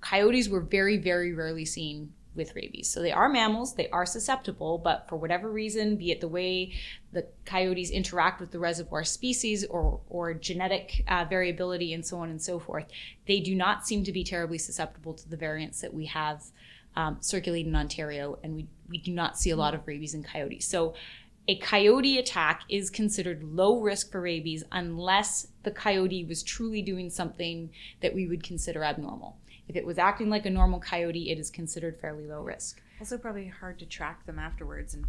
coyotes 0.00 0.48
were 0.48 0.60
very, 0.60 0.96
very 0.96 1.32
rarely 1.32 1.64
seen 1.64 2.12
with 2.34 2.54
rabies. 2.54 2.88
So 2.88 3.02
they 3.02 3.12
are 3.12 3.28
mammals, 3.28 3.74
they 3.74 3.88
are 3.90 4.06
susceptible, 4.06 4.78
but 4.78 5.06
for 5.08 5.16
whatever 5.16 5.50
reason, 5.50 5.96
be 5.96 6.10
it 6.10 6.20
the 6.20 6.28
way 6.28 6.72
the 7.12 7.26
coyotes 7.44 7.90
interact 7.90 8.40
with 8.40 8.50
the 8.50 8.58
reservoir 8.58 9.04
species 9.04 9.64
or, 9.66 10.00
or 10.08 10.32
genetic 10.34 11.04
uh, 11.08 11.26
variability 11.28 11.92
and 11.92 12.04
so 12.04 12.18
on 12.18 12.30
and 12.30 12.40
so 12.40 12.58
forth, 12.58 12.86
they 13.26 13.40
do 13.40 13.54
not 13.54 13.86
seem 13.86 14.04
to 14.04 14.12
be 14.12 14.24
terribly 14.24 14.58
susceptible 14.58 15.14
to 15.14 15.28
the 15.28 15.36
variants 15.36 15.80
that 15.80 15.92
we 15.92 16.06
have 16.06 16.42
um, 16.96 17.18
circulating 17.20 17.68
in 17.68 17.76
Ontario, 17.76 18.38
and 18.42 18.54
we, 18.54 18.66
we 18.88 18.98
do 18.98 19.12
not 19.12 19.38
see 19.38 19.50
a 19.50 19.56
lot 19.56 19.74
of 19.74 19.86
rabies 19.86 20.14
in 20.14 20.22
coyotes. 20.22 20.66
So 20.66 20.94
a 21.48 21.56
coyote 21.56 22.18
attack 22.18 22.62
is 22.68 22.88
considered 22.88 23.42
low 23.42 23.80
risk 23.80 24.12
for 24.12 24.20
rabies 24.20 24.62
unless 24.70 25.48
the 25.64 25.70
coyote 25.70 26.24
was 26.24 26.42
truly 26.42 26.82
doing 26.82 27.10
something 27.10 27.70
that 28.00 28.14
we 28.14 28.28
would 28.28 28.42
consider 28.42 28.84
abnormal. 28.84 29.36
If 29.68 29.76
it 29.76 29.86
was 29.86 29.98
acting 29.98 30.28
like 30.28 30.44
a 30.46 30.50
normal 30.50 30.80
coyote, 30.80 31.30
it 31.30 31.38
is 31.38 31.50
considered 31.50 31.98
fairly 32.00 32.26
low 32.26 32.42
risk. 32.42 32.82
Also, 33.00 33.18
probably 33.18 33.48
hard 33.48 33.78
to 33.80 33.86
track 33.86 34.24
them 34.26 34.38
afterwards 34.38 34.94
and 34.94 35.04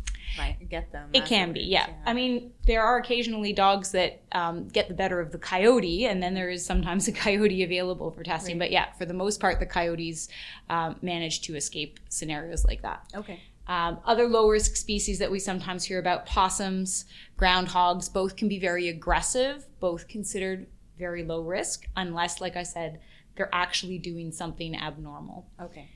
get 0.67 0.91
them. 0.91 1.09
It 1.13 1.25
can 1.25 1.53
be, 1.53 1.59
yeah. 1.59 1.85
yeah. 1.87 1.93
I 2.05 2.13
mean, 2.13 2.51
there 2.65 2.81
are 2.81 2.97
occasionally 2.97 3.53
dogs 3.53 3.91
that 3.91 4.21
um, 4.31 4.67
get 4.67 4.87
the 4.87 4.95
better 4.95 5.19
of 5.19 5.31
the 5.31 5.37
coyote, 5.37 6.05
and 6.05 6.21
then 6.21 6.33
there 6.33 6.49
is 6.49 6.65
sometimes 6.65 7.07
a 7.09 7.11
coyote 7.11 7.63
available 7.63 8.09
for 8.09 8.23
testing. 8.23 8.55
Right. 8.55 8.65
But 8.65 8.71
yeah, 8.71 8.91
for 8.93 9.05
the 9.05 9.13
most 9.13 9.39
part, 9.39 9.59
the 9.59 9.67
coyotes 9.67 10.29
um, 10.69 10.95
manage 11.01 11.41
to 11.41 11.55
escape 11.55 11.99
scenarios 12.09 12.65
like 12.65 12.81
that. 12.81 13.11
Okay. 13.13 13.41
Um, 13.67 13.99
other 14.05 14.27
low 14.27 14.49
risk 14.49 14.75
species 14.75 15.19
that 15.19 15.31
we 15.31 15.39
sometimes 15.39 15.85
hear 15.85 15.99
about 15.99 16.25
possums, 16.25 17.05
groundhogs, 17.37 18.11
both 18.11 18.35
can 18.35 18.47
be 18.47 18.59
very 18.59 18.89
aggressive, 18.89 19.65
both 19.79 20.07
considered 20.07 20.67
very 20.97 21.23
low 21.23 21.41
risk, 21.41 21.87
unless, 21.95 22.41
like 22.41 22.55
I 22.55 22.63
said, 22.63 22.99
they're 23.35 23.53
actually 23.53 23.97
doing 23.97 24.31
something 24.31 24.75
abnormal. 24.75 25.47
Okay. 25.61 25.89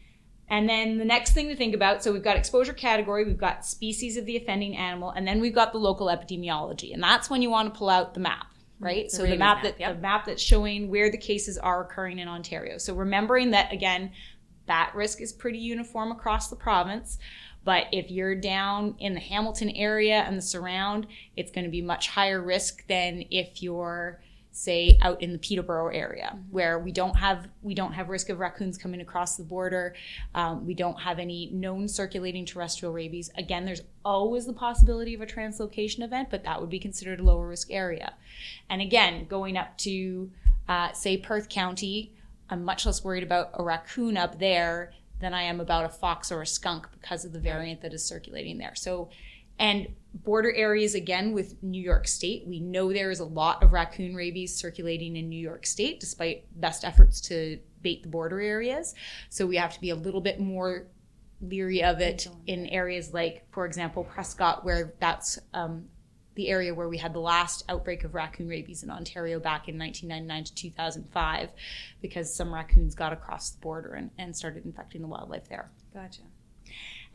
And 0.49 0.69
then 0.69 0.97
the 0.97 1.05
next 1.05 1.33
thing 1.33 1.49
to 1.49 1.55
think 1.55 1.75
about 1.75 2.03
so 2.03 2.13
we've 2.13 2.23
got 2.23 2.37
exposure 2.37 2.73
category, 2.73 3.25
we've 3.25 3.37
got 3.37 3.65
species 3.65 4.15
of 4.15 4.25
the 4.25 4.37
offending 4.37 4.77
animal, 4.77 5.09
and 5.09 5.27
then 5.27 5.41
we've 5.41 5.55
got 5.55 5.73
the 5.73 5.77
local 5.77 6.07
epidemiology. 6.07 6.93
And 6.93 7.03
that's 7.03 7.29
when 7.29 7.41
you 7.41 7.49
want 7.49 7.73
to 7.73 7.77
pull 7.77 7.89
out 7.89 8.13
the 8.13 8.21
map, 8.21 8.45
mm-hmm. 8.45 8.85
right? 8.85 9.09
The 9.09 9.15
so 9.15 9.23
the 9.23 9.35
map, 9.35 9.57
map 9.57 9.63
that 9.63 9.79
yep. 9.79 9.95
the 9.95 10.01
map 10.01 10.25
that's 10.25 10.41
showing 10.41 10.89
where 10.89 11.11
the 11.11 11.17
cases 11.17 11.57
are 11.57 11.83
occurring 11.83 12.19
in 12.19 12.27
Ontario. 12.29 12.77
So 12.77 12.95
remembering 12.95 13.51
that 13.51 13.73
again, 13.73 14.11
bat 14.67 14.95
risk 14.95 15.21
is 15.21 15.33
pretty 15.33 15.59
uniform 15.59 16.11
across 16.11 16.49
the 16.49 16.55
province. 16.55 17.17
But 17.65 17.87
if 17.91 18.09
you're 18.09 18.35
down 18.35 18.95
in 18.99 19.13
the 19.13 19.19
Hamilton 19.19 19.71
area 19.71 20.21
and 20.21 20.37
the 20.37 20.41
surround, 20.41 21.07
it's 21.35 21.51
going 21.51 21.65
to 21.65 21.71
be 21.71 21.81
much 21.81 22.07
higher 22.07 22.41
risk 22.41 22.87
than 22.87 23.25
if 23.29 23.61
you're 23.61 24.21
say 24.57 24.97
out 25.01 25.21
in 25.21 25.31
the 25.31 25.37
Peterborough 25.37 25.89
area 25.89 26.31
mm-hmm. 26.33 26.51
where 26.51 26.79
we 26.79 26.91
don't 26.91 27.15
have 27.15 27.47
we 27.61 27.73
don't 27.73 27.93
have 27.93 28.09
risk 28.09 28.29
of 28.29 28.39
raccoons 28.39 28.77
coming 28.77 29.01
across 29.01 29.37
the 29.37 29.43
border 29.43 29.95
um, 30.35 30.65
we 30.65 30.73
don't 30.73 30.99
have 30.99 31.19
any 31.19 31.49
known 31.51 31.87
circulating 31.87 32.45
terrestrial 32.45 32.93
rabies 32.93 33.29
again 33.37 33.65
there's 33.65 33.81
always 34.03 34.45
the 34.45 34.53
possibility 34.53 35.13
of 35.13 35.21
a 35.21 35.25
translocation 35.25 36.03
event 36.03 36.29
but 36.29 36.43
that 36.43 36.59
would 36.59 36.69
be 36.69 36.79
considered 36.79 37.19
a 37.19 37.23
lower 37.23 37.47
risk 37.47 37.71
area 37.71 38.13
and 38.69 38.81
again 38.81 39.25
going 39.25 39.57
up 39.57 39.77
to 39.77 40.29
uh, 40.67 40.91
say 40.91 41.17
Perth 41.17 41.49
County, 41.49 42.13
I'm 42.49 42.63
much 42.63 42.85
less 42.85 43.03
worried 43.03 43.23
about 43.23 43.51
a 43.53 43.63
raccoon 43.63 44.17
up 44.17 44.39
there 44.39 44.93
than 45.19 45.33
I 45.33 45.43
am 45.43 45.59
about 45.59 45.85
a 45.85 45.89
fox 45.89 46.31
or 46.31 46.41
a 46.41 46.47
skunk 46.47 46.87
because 46.91 47.25
of 47.25 47.33
the 47.33 47.39
variant 47.39 47.81
that 47.81 47.93
is 47.93 48.05
circulating 48.05 48.57
there. 48.57 48.75
So, 48.75 49.09
and 49.57 49.87
border 50.23 50.51
areas 50.53 50.95
again 50.95 51.33
with 51.33 51.61
New 51.63 51.81
York 51.81 52.07
State, 52.07 52.45
we 52.47 52.59
know 52.59 52.91
there 52.91 53.11
is 53.11 53.19
a 53.19 53.25
lot 53.25 53.63
of 53.63 53.73
raccoon 53.73 54.15
rabies 54.15 54.55
circulating 54.55 55.15
in 55.15 55.29
New 55.29 55.39
York 55.39 55.65
State, 55.65 55.99
despite 55.99 56.45
best 56.59 56.83
efforts 56.83 57.21
to 57.21 57.59
bait 57.81 58.03
the 58.03 58.09
border 58.09 58.39
areas. 58.39 58.95
So 59.29 59.45
we 59.45 59.57
have 59.57 59.73
to 59.73 59.81
be 59.81 59.89
a 59.89 59.95
little 59.95 60.21
bit 60.21 60.39
more 60.39 60.87
leery 61.41 61.83
of 61.83 62.01
it 62.01 62.27
in 62.47 62.67
areas 62.67 63.13
like, 63.13 63.45
for 63.51 63.65
example, 63.65 64.03
Prescott, 64.03 64.65
where 64.65 64.93
that's 64.99 65.37
um, 65.53 65.85
the 66.35 66.49
area 66.49 66.73
where 66.73 66.87
we 66.87 66.97
had 66.97 67.13
the 67.13 67.19
last 67.19 67.63
outbreak 67.67 68.03
of 68.03 68.13
raccoon 68.13 68.47
rabies 68.47 68.83
in 68.83 68.89
Ontario 68.89 69.39
back 69.39 69.67
in 69.67 69.77
1999 69.77 70.43
to 70.45 70.55
2005, 70.55 71.49
because 72.01 72.33
some 72.33 72.53
raccoons 72.53 72.95
got 72.95 73.13
across 73.13 73.51
the 73.51 73.59
border 73.59 73.93
and, 73.93 74.11
and 74.17 74.35
started 74.35 74.65
infecting 74.65 75.01
the 75.01 75.07
wildlife 75.07 75.49
there. 75.49 75.71
Gotcha. 75.93 76.21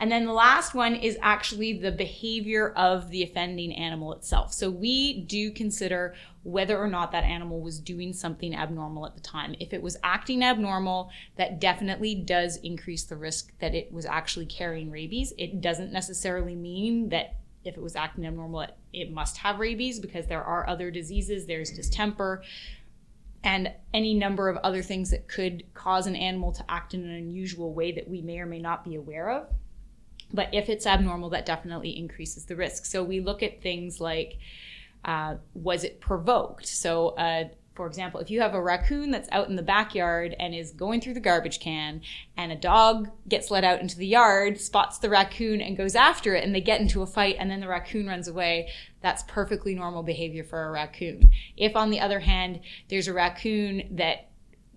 And 0.03 0.11
then 0.11 0.27
the 0.27 0.33
last 0.33 0.75
one 0.75 0.97
is 0.97 1.17
actually 1.23 1.79
the 1.79 1.93
behavior 1.93 2.71
of 2.71 3.09
the 3.11 3.23
offending 3.23 3.73
animal 3.73 4.13
itself. 4.15 4.53
So 4.53 4.69
we 4.69 5.21
do 5.21 5.53
consider 5.53 6.17
whether 6.43 6.77
or 6.77 6.89
not 6.89 7.13
that 7.13 7.23
animal 7.23 7.61
was 7.61 7.79
doing 7.79 8.13
something 8.13 8.53
abnormal 8.53 9.07
at 9.07 9.15
the 9.15 9.21
time. 9.21 9.55
If 9.61 9.73
it 9.73 9.81
was 9.81 9.97
acting 10.03 10.43
abnormal, 10.43 11.13
that 11.37 11.61
definitely 11.61 12.17
does 12.17 12.57
increase 12.65 13.05
the 13.05 13.15
risk 13.15 13.57
that 13.61 13.77
it 13.77 13.93
was 13.93 14.05
actually 14.05 14.47
carrying 14.47 14.91
rabies. 14.91 15.35
It 15.39 15.61
doesn't 15.61 15.93
necessarily 15.93 16.57
mean 16.57 17.11
that 17.11 17.37
if 17.65 17.77
it 17.77 17.81
was 17.81 17.95
acting 17.95 18.27
abnormal, 18.27 18.63
it, 18.63 18.77
it 18.93 19.13
must 19.13 19.37
have 19.37 19.61
rabies 19.61 20.01
because 20.01 20.27
there 20.27 20.43
are 20.43 20.69
other 20.69 20.91
diseases, 20.91 21.47
there's 21.47 21.71
distemper, 21.71 22.43
and 23.45 23.71
any 23.95 24.15
number 24.15 24.49
of 24.49 24.57
other 24.65 24.83
things 24.83 25.11
that 25.11 25.29
could 25.29 25.63
cause 25.75 26.09
an 26.09 26.17
animal 26.17 26.51
to 26.51 26.65
act 26.69 26.93
in 26.93 27.05
an 27.05 27.15
unusual 27.15 27.73
way 27.73 27.93
that 27.93 28.09
we 28.09 28.21
may 28.21 28.41
or 28.41 28.47
may 28.47 28.59
not 28.59 28.85
be 28.85 28.97
aware 28.97 29.31
of. 29.31 29.47
But 30.33 30.49
if 30.53 30.69
it's 30.69 30.87
abnormal, 30.87 31.31
that 31.31 31.47
definitely 31.47 31.97
increases 31.97 32.47
the 32.47 32.57
risk. 32.57 32.87
So 32.87 33.05
we 33.05 33.21
look 33.21 33.43
at 33.43 33.63
things 33.63 34.01
like 34.01 34.39
uh, 35.05 35.37
was 35.55 35.85
it 35.85 36.01
provoked? 36.01 36.67
So, 36.67 37.09
uh, 37.11 37.45
for 37.75 37.87
example, 37.87 38.21
if 38.21 38.31
you 38.31 38.43
have 38.43 38.55
a 38.55 38.63
raccoon 38.63 39.11
that's 39.11 39.31
out 39.33 39.49
in 39.49 39.57
the 39.57 39.63
backyard 39.63 40.37
and 40.39 40.55
is 40.55 40.73
going 40.73 41.01
through 41.01 41.15
the 41.15 41.21
garbage 41.21 41.59
can, 41.59 42.03
and 42.37 42.53
a 42.53 42.57
dog 42.57 43.09
gets 43.29 43.51
let 43.51 43.65
out 43.65 43.81
into 43.81 43.97
the 43.97 44.07
yard, 44.07 44.61
spots 44.61 44.99
the 44.99 45.09
raccoon 45.09 45.63
and 45.63 45.77
goes 45.77 45.95
after 45.95 46.35
it, 46.35 46.45
and 46.45 46.55
they 46.55 46.61
get 46.61 46.83
into 46.83 47.03
a 47.03 47.07
fight, 47.07 47.37
and 47.39 47.51
then 47.51 47.61
the 47.61 47.69
raccoon 47.69 48.07
runs 48.07 48.29
away, 48.29 48.71
that's 49.01 49.23
perfectly 49.23 49.75
normal 49.75 50.03
behavior 50.03 50.45
for 50.45 50.65
a 50.65 50.71
raccoon. 50.71 51.31
If, 51.57 51.75
on 51.75 51.91
the 51.91 52.01
other 52.01 52.21
hand, 52.21 52.61
there's 52.89 53.09
a 53.09 53.15
raccoon 53.15 53.97
that 53.97 54.29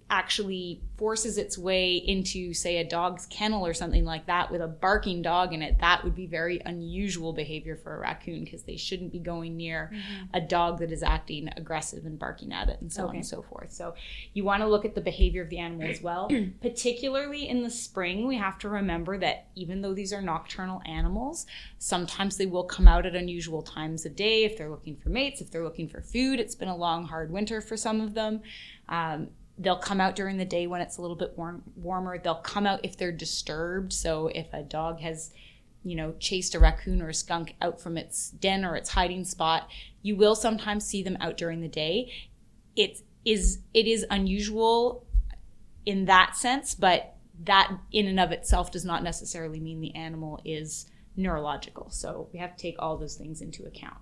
actually 0.10 0.82
forces 0.98 1.38
its 1.38 1.58
way 1.58 1.96
into, 1.96 2.54
say, 2.54 2.78
a 2.78 2.88
dog's 2.88 3.26
kennel 3.26 3.66
or 3.66 3.74
something 3.74 4.06
like 4.06 4.28
that 4.28 4.52
with 4.52 4.62
a 4.62 4.68
barking 4.68 5.22
dog 5.22 5.52
in 5.52 5.62
it, 5.62 5.80
that 5.80 6.04
would 6.04 6.16
be 6.16 6.28
very 6.28 6.62
unusual 6.66 7.34
behavior 7.34 7.76
for 7.76 7.96
a 7.96 8.00
raccoon 8.00 8.44
because 8.44 8.64
they 8.64 8.78
shouldn't 8.78 9.12
be 9.12 9.20
going 9.20 9.58
near 9.58 9.92
mm-hmm. 9.92 10.26
a 10.36 10.42
dog 10.42 10.80
that 10.80 10.92
is 10.92 11.02
acting 11.02 11.50
aggressive 11.58 12.06
and 12.06 12.20
barking 12.20 12.54
at 12.54 12.70
it 12.70 12.80
and 12.82 12.94
so 12.94 13.04
okay. 13.04 13.10
on 13.10 13.16
and 13.16 13.26
so 13.26 13.42
forth. 13.42 13.72
So 13.72 13.96
you 14.34 14.44
want 14.44 14.62
to 14.62 14.68
look 14.68 14.86
at 14.86 14.94
the 14.94 15.02
behavior 15.02 15.42
of 15.42 15.50
the 15.50 15.58
animal 15.58 15.88
as 15.88 16.02
well. 16.02 16.30
Particularly 16.62 17.50
in 17.50 17.64
the 17.64 17.72
spring, 17.72 18.28
we 18.28 18.38
have 18.38 18.60
to 18.60 18.70
remember 18.70 19.18
that 19.18 19.48
even 19.56 19.82
though 19.82 19.94
these 19.94 20.14
are 20.14 20.22
nocturnal 20.22 20.82
animals, 20.86 21.48
sometimes 21.80 22.38
they 22.38 22.46
will 22.46 22.64
come 22.64 22.88
out 22.88 23.08
at 23.08 23.16
unusual 23.16 23.64
times 23.64 24.06
of 24.06 24.16
day 24.16 24.44
if 24.44 24.56
they're 24.56 24.70
looking 24.70 24.96
for 24.96 25.10
mates, 25.10 25.42
if 25.42 25.50
they're 25.50 25.64
looking 25.64 25.90
for 25.90 26.02
food. 26.02 26.40
It's 26.40 26.56
been 26.56 26.68
a 26.70 26.76
long, 26.76 27.06
hard 27.06 27.32
winter 27.32 27.60
for 27.60 27.76
some 27.76 28.02
of 28.02 28.14
them. 28.14 28.42
Um, 28.88 29.30
they'll 29.58 29.78
come 29.78 30.02
out 30.02 30.16
during 30.16 30.38
the 30.38 30.46
day 30.46 30.68
when 30.68 30.82
it's 30.82 30.98
a 30.98 31.02
little 31.02 31.16
bit 31.16 31.34
warm, 31.38 31.64
warmer. 31.76 32.18
They'll 32.18 32.36
come 32.36 32.66
out 32.66 32.82
if 32.84 32.98
they're 32.98 33.12
disturbed. 33.12 33.94
So 33.94 34.28
if 34.28 34.54
a 34.54 34.64
dog 34.64 35.00
has, 35.00 35.32
you 35.84 35.96
know, 35.96 36.14
chased 36.20 36.56
a 36.56 36.60
raccoon 36.60 37.02
or 37.02 37.10
a 37.10 37.14
skunk 37.14 37.56
out 37.62 37.80
from 37.80 37.98
its 37.98 38.32
den 38.32 38.66
or 38.66 38.76
its 38.76 38.90
hiding 38.90 39.24
spot, 39.24 39.70
you 40.02 40.16
will 40.16 40.36
sometimes 40.36 40.86
see 40.86 41.04
them 41.04 41.18
out 41.22 41.38
during 41.38 41.62
the 41.62 41.68
day. 41.68 42.12
It 42.76 43.02
is 43.24 43.60
it 43.74 43.88
is 43.88 44.06
unusual 44.10 45.06
in 45.86 46.06
that 46.06 46.36
sense, 46.36 46.76
but 46.76 47.16
that 47.44 47.72
in 47.92 48.08
and 48.08 48.20
of 48.20 48.32
itself 48.32 48.72
does 48.72 48.86
not 48.86 49.04
necessarily 49.04 49.60
mean 49.60 49.82
the 49.82 49.96
animal 49.96 50.42
is 50.46 50.88
neurological. 51.16 51.90
So 51.90 52.30
we 52.34 52.40
have 52.40 52.56
to 52.56 52.62
take 52.62 52.76
all 52.80 52.98
those 52.98 53.16
things 53.16 53.42
into 53.42 53.66
account. 53.66 53.98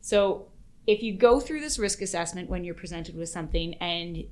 So 0.00 0.48
if 0.86 1.02
you 1.02 1.16
go 1.16 1.40
through 1.40 1.60
this 1.60 1.78
risk 1.78 2.02
assessment 2.02 2.48
when 2.48 2.64
you're 2.64 2.74
presented 2.74 3.16
with 3.16 3.28
something 3.28 3.74
and 3.74 4.24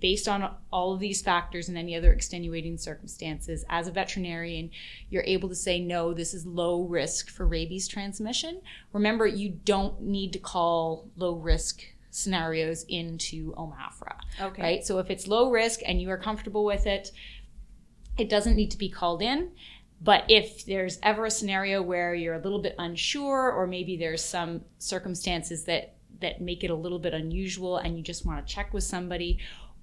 based 0.00 0.28
on 0.28 0.54
all 0.72 0.92
of 0.92 1.00
these 1.00 1.22
factors 1.22 1.68
and 1.68 1.78
any 1.78 1.94
other 1.94 2.12
extenuating 2.12 2.78
circumstances, 2.78 3.64
as 3.68 3.88
a 3.88 3.92
veterinarian, 3.92 4.70
you're 5.10 5.24
able 5.24 5.48
to 5.48 5.54
say, 5.54 5.80
no, 5.80 6.12
this 6.12 6.34
is 6.34 6.46
low 6.46 6.82
risk 6.82 7.30
for 7.30 7.46
rabies 7.46 7.88
transmission. 7.88 8.60
Remember, 8.92 9.26
you 9.26 9.50
don't 9.64 10.00
need 10.00 10.32
to 10.32 10.38
call 10.38 11.08
low 11.16 11.34
risk 11.34 11.82
scenarios 12.10 12.84
into 12.88 13.52
OMAFRA. 13.54 14.16
Okay. 14.40 14.62
Right? 14.62 14.86
So 14.86 14.98
if 14.98 15.10
it's 15.10 15.26
low 15.26 15.50
risk 15.50 15.80
and 15.84 16.00
you 16.00 16.10
are 16.10 16.18
comfortable 16.18 16.64
with 16.64 16.86
it, 16.86 17.10
it 18.18 18.30
doesn't 18.30 18.56
need 18.56 18.70
to 18.70 18.78
be 18.78 18.88
called 18.88 19.22
in. 19.22 19.50
But 20.00 20.24
if 20.28 20.64
there's 20.66 20.98
ever 21.02 21.26
a 21.26 21.30
scenario 21.30 21.82
where 21.82 22.14
you're 22.14 22.34
a 22.34 22.40
little 22.40 22.60
bit 22.60 22.74
unsure, 22.78 23.50
or 23.50 23.66
maybe 23.66 23.96
there's 23.96 24.22
some 24.22 24.62
circumstances 24.78 25.64
that 25.64 25.94
that 26.20 26.40
make 26.40 26.64
it 26.64 26.70
a 26.70 26.74
little 26.74 26.98
bit 26.98 27.12
unusual 27.12 27.76
and 27.76 27.96
you 27.96 28.02
just 28.02 28.24
want 28.24 28.46
to 28.46 28.54
check 28.54 28.72
with 28.72 28.82
somebody 28.82 29.38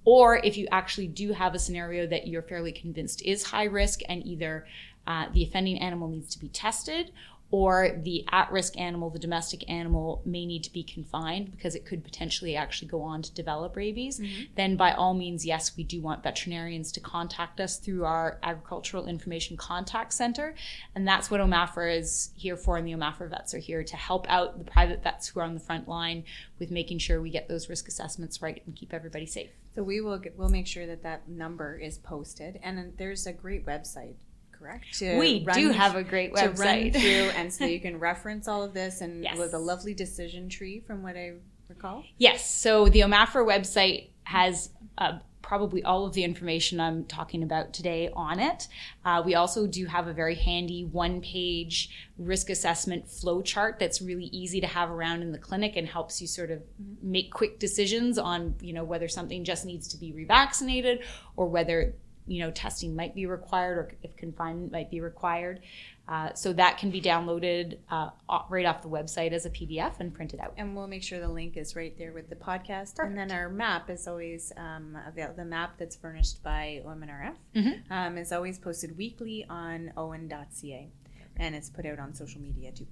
or 0.05 0.37
if 0.37 0.57
you 0.57 0.67
actually 0.71 1.07
do 1.07 1.33
have 1.33 1.55
a 1.55 1.59
scenario 1.59 2.07
that 2.07 2.27
you're 2.27 2.41
fairly 2.41 2.71
convinced 2.71 3.21
is 3.23 3.43
high 3.43 3.65
risk 3.65 4.01
and 4.09 4.25
either 4.25 4.65
uh, 5.05 5.27
the 5.33 5.43
offending 5.43 5.79
animal 5.79 6.07
needs 6.07 6.33
to 6.33 6.39
be 6.39 6.47
tested 6.49 7.11
or 7.53 8.01
the 8.01 8.25
at 8.31 8.51
risk 8.51 8.79
animal, 8.79 9.11
the 9.11 9.19
domestic 9.19 9.69
animal, 9.69 10.23
may 10.25 10.43
need 10.43 10.63
to 10.63 10.73
be 10.73 10.81
confined 10.81 11.51
because 11.51 11.75
it 11.75 11.85
could 11.85 12.03
potentially 12.03 12.55
actually 12.55 12.87
go 12.87 13.03
on 13.03 13.21
to 13.21 13.31
develop 13.31 13.75
rabies, 13.75 14.19
mm-hmm. 14.19 14.45
then 14.55 14.75
by 14.75 14.91
all 14.91 15.13
means, 15.13 15.45
yes, 15.45 15.77
we 15.77 15.83
do 15.83 16.01
want 16.01 16.23
veterinarians 16.23 16.91
to 16.91 16.99
contact 16.99 17.61
us 17.61 17.77
through 17.77 18.05
our 18.05 18.39
Agricultural 18.41 19.05
Information 19.05 19.55
Contact 19.55 20.11
Center. 20.11 20.55
And 20.95 21.07
that's 21.07 21.29
what 21.29 21.41
OMAFRA 21.41 21.95
is 21.95 22.31
here 22.35 22.57
for, 22.57 22.75
and 22.75 22.87
the 22.87 22.93
OMAFRA 22.93 23.29
vets 23.29 23.53
are 23.53 23.59
here 23.59 23.83
to 23.83 23.95
help 23.95 24.25
out 24.29 24.57
the 24.57 24.65
private 24.65 25.03
vets 25.03 25.27
who 25.27 25.39
are 25.39 25.43
on 25.43 25.53
the 25.53 25.59
front 25.59 25.87
line 25.87 26.23
with 26.57 26.71
making 26.71 26.97
sure 26.97 27.21
we 27.21 27.29
get 27.29 27.47
those 27.47 27.69
risk 27.69 27.87
assessments 27.87 28.41
right 28.41 28.63
and 28.65 28.75
keep 28.75 28.95
everybody 28.95 29.27
safe. 29.27 29.51
So 29.75 29.83
we 29.83 30.01
will 30.01 30.19
get, 30.19 30.37
we'll 30.37 30.49
make 30.49 30.67
sure 30.67 30.85
that 30.85 31.03
that 31.03 31.27
number 31.27 31.77
is 31.77 31.97
posted, 31.97 32.59
and 32.61 32.93
there's 32.97 33.25
a 33.25 33.33
great 33.33 33.65
website 33.65 34.15
correct? 34.63 34.99
To 34.99 35.17
we 35.17 35.45
do 35.53 35.71
have 35.71 35.95
a 35.95 36.03
great 36.03 36.33
website. 36.33 36.55
To 36.55 36.61
run 36.63 36.91
through, 36.91 37.29
and 37.39 37.53
so 37.53 37.65
you 37.65 37.79
can 37.79 37.99
reference 37.99 38.47
all 38.47 38.63
of 38.63 38.73
this, 38.73 39.01
and 39.01 39.23
yes. 39.23 39.37
with 39.37 39.53
a 39.53 39.59
lovely 39.59 39.93
decision 39.93 40.49
tree, 40.49 40.79
from 40.79 41.03
what 41.03 41.17
I 41.17 41.33
recall. 41.67 42.03
Yes. 42.17 42.49
So 42.49 42.87
the 42.89 43.01
OMAFRA 43.01 43.45
website 43.45 44.09
has 44.23 44.69
uh, 44.97 45.19
probably 45.53 45.83
all 45.83 46.03
of 46.03 46.13
the 46.13 46.23
information 46.23 46.79
I'm 46.79 47.05
talking 47.05 47.43
about 47.43 47.73
today 47.73 48.09
on 48.15 48.39
it. 48.39 48.67
Uh, 49.05 49.21
we 49.23 49.35
also 49.35 49.67
do 49.67 49.85
have 49.85 50.07
a 50.07 50.11
very 50.11 50.33
handy 50.33 50.83
one 50.83 51.21
page 51.21 51.91
risk 52.17 52.49
assessment 52.49 53.07
flow 53.07 53.39
chart 53.43 53.77
that's 53.77 54.01
really 54.01 54.25
easy 54.31 54.59
to 54.61 54.65
have 54.65 54.89
around 54.89 55.21
in 55.21 55.31
the 55.31 55.37
clinic 55.37 55.75
and 55.75 55.87
helps 55.87 56.19
you 56.19 56.25
sort 56.25 56.49
of 56.49 56.63
make 57.03 57.31
quick 57.31 57.59
decisions 57.59 58.17
on, 58.17 58.55
you 58.61 58.73
know, 58.73 58.83
whether 58.83 59.07
something 59.07 59.43
just 59.43 59.63
needs 59.63 59.87
to 59.89 59.97
be 59.99 60.11
revaccinated 60.11 61.03
or 61.35 61.45
whether 61.45 61.93
you 62.25 62.39
know 62.39 62.51
testing 62.51 62.95
might 62.95 63.13
be 63.13 63.25
required 63.25 63.77
or 63.77 63.91
if 64.01 64.15
confinement 64.17 64.71
might 64.71 64.89
be 64.89 65.01
required. 65.01 65.59
Uh, 66.05 66.33
so 66.33 66.51
that 66.51 66.77
can 66.77 66.91
be 66.91 67.01
downloaded 67.01 67.77
uh, 67.89 68.09
right 68.49 68.65
off 68.65 68.81
the 68.81 68.89
website 68.89 69.31
as 69.31 69.45
a 69.45 69.49
PDF 69.49 69.99
and 70.01 70.13
printed 70.13 70.39
out. 70.41 70.53
And 70.57 70.75
we'll 70.75 70.87
make 70.87 71.01
sure 71.01 71.19
the 71.19 71.29
link 71.29 71.55
is 71.55 71.77
right 71.77 71.97
there 71.97 72.11
with 72.11 72.29
the 72.29 72.35
podcast. 72.35 72.97
Perfect. 72.97 72.99
And 72.99 73.17
then 73.17 73.31
our 73.31 73.47
map 73.47 73.89
is 73.89 74.05
always 74.05 74.51
um, 74.57 74.97
the 75.15 75.45
map 75.45 75.75
that's 75.77 75.95
furnished 75.95 76.43
by 76.43 76.81
OMNRF 76.85 77.35
mm-hmm. 77.55 77.93
um, 77.93 78.17
is 78.17 78.33
always 78.33 78.59
posted 78.59 78.97
weekly 78.97 79.45
on 79.49 79.93
oahn.ca, 79.95 80.91
and 81.37 81.55
it's 81.55 81.69
put 81.69 81.85
out 81.85 81.99
on 81.99 82.13
social 82.13 82.41
media 82.41 82.73
too. 82.73 82.87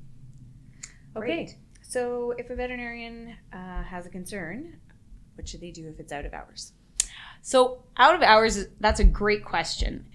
Okay, 1.17 1.25
Great. 1.25 1.55
so 1.81 2.33
if 2.37 2.49
a 2.49 2.55
veterinarian 2.55 3.35
uh, 3.51 3.83
has 3.83 4.05
a 4.05 4.09
concern, 4.09 4.77
what 5.35 5.49
should 5.49 5.59
they 5.59 5.71
do 5.71 5.89
if 5.89 5.99
it's 5.99 6.13
out 6.13 6.25
of 6.25 6.33
hours? 6.33 6.71
So, 7.41 7.83
out 7.97 8.15
of 8.15 8.21
hours, 8.21 8.67
that's 8.79 8.99
a 8.99 9.03
great 9.03 9.43
question. 9.43 10.05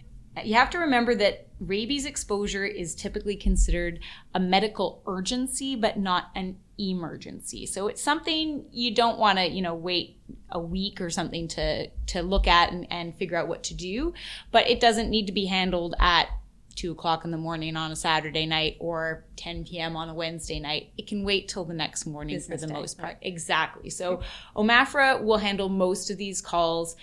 You 0.44 0.54
have 0.54 0.70
to 0.70 0.78
remember 0.78 1.14
that 1.14 1.48
rabies 1.60 2.04
exposure 2.04 2.64
is 2.64 2.94
typically 2.94 3.36
considered 3.36 4.00
a 4.34 4.40
medical 4.40 5.02
urgency, 5.06 5.76
but 5.76 5.98
not 5.98 6.30
an 6.34 6.58
emergency. 6.78 7.64
So 7.66 7.88
it's 7.88 8.02
something 8.02 8.66
you 8.70 8.94
don't 8.94 9.18
want 9.18 9.38
to, 9.38 9.46
you 9.48 9.62
know, 9.62 9.74
wait 9.74 10.18
a 10.50 10.60
week 10.60 11.00
or 11.00 11.10
something 11.10 11.48
to 11.48 11.88
to 11.88 12.22
look 12.22 12.46
at 12.46 12.70
and, 12.72 12.86
and 12.90 13.14
figure 13.14 13.36
out 13.36 13.48
what 13.48 13.64
to 13.64 13.74
do. 13.74 14.12
But 14.52 14.68
it 14.68 14.80
doesn't 14.80 15.10
need 15.10 15.26
to 15.26 15.32
be 15.32 15.46
handled 15.46 15.94
at 15.98 16.28
2 16.76 16.92
o'clock 16.92 17.24
in 17.24 17.30
the 17.30 17.38
morning 17.38 17.74
on 17.74 17.90
a 17.90 17.96
Saturday 17.96 18.46
night 18.46 18.76
or 18.78 19.24
10 19.36 19.64
p.m. 19.64 19.96
on 19.96 20.08
a 20.08 20.14
Wednesday 20.14 20.60
night. 20.60 20.90
It 20.96 21.06
can 21.06 21.24
wait 21.24 21.48
till 21.48 21.64
the 21.64 21.74
next 21.74 22.06
morning 22.06 22.36
Business 22.36 22.60
for 22.60 22.66
the 22.66 22.72
day, 22.72 22.78
most 22.78 22.98
part. 22.98 23.14
right. 23.14 23.18
Exactly. 23.22 23.90
So 23.90 24.20
OMAFRA 24.54 25.22
will 25.22 25.38
handle 25.38 25.68
most 25.68 26.10
of 26.10 26.18
these 26.18 26.40
calls 26.40 26.96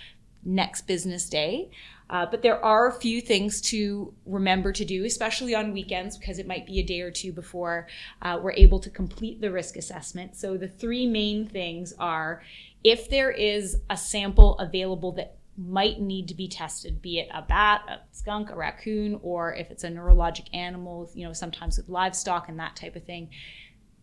next 0.44 0.86
business 0.86 1.28
day. 1.28 1.70
Uh, 2.10 2.26
but 2.26 2.42
there 2.42 2.62
are 2.62 2.88
a 2.88 2.92
few 2.92 3.20
things 3.20 3.60
to 3.60 4.12
remember 4.26 4.72
to 4.72 4.84
do, 4.84 5.04
especially 5.04 5.54
on 5.54 5.72
weekends, 5.72 6.18
because 6.18 6.38
it 6.38 6.46
might 6.46 6.66
be 6.66 6.78
a 6.78 6.82
day 6.82 7.00
or 7.00 7.10
two 7.10 7.32
before 7.32 7.88
uh, 8.22 8.38
we're 8.40 8.52
able 8.52 8.78
to 8.78 8.90
complete 8.90 9.40
the 9.40 9.50
risk 9.50 9.76
assessment. 9.76 10.36
So 10.36 10.56
the 10.56 10.68
three 10.68 11.06
main 11.06 11.48
things 11.48 11.94
are 11.98 12.42
if 12.82 13.08
there 13.08 13.30
is 13.30 13.78
a 13.88 13.96
sample 13.96 14.58
available 14.58 15.12
that 15.12 15.38
might 15.56 16.00
need 16.00 16.28
to 16.28 16.34
be 16.34 16.48
tested, 16.48 17.00
be 17.00 17.20
it 17.20 17.28
a 17.32 17.40
bat, 17.40 17.82
a 17.88 18.00
skunk, 18.12 18.50
a 18.50 18.56
raccoon, 18.56 19.18
or 19.22 19.54
if 19.54 19.70
it's 19.70 19.84
a 19.84 19.88
neurologic 19.88 20.48
animal, 20.52 21.10
you 21.14 21.24
know, 21.24 21.32
sometimes 21.32 21.76
with 21.76 21.88
livestock 21.88 22.48
and 22.48 22.58
that 22.58 22.76
type 22.76 22.96
of 22.96 23.04
thing. 23.04 23.30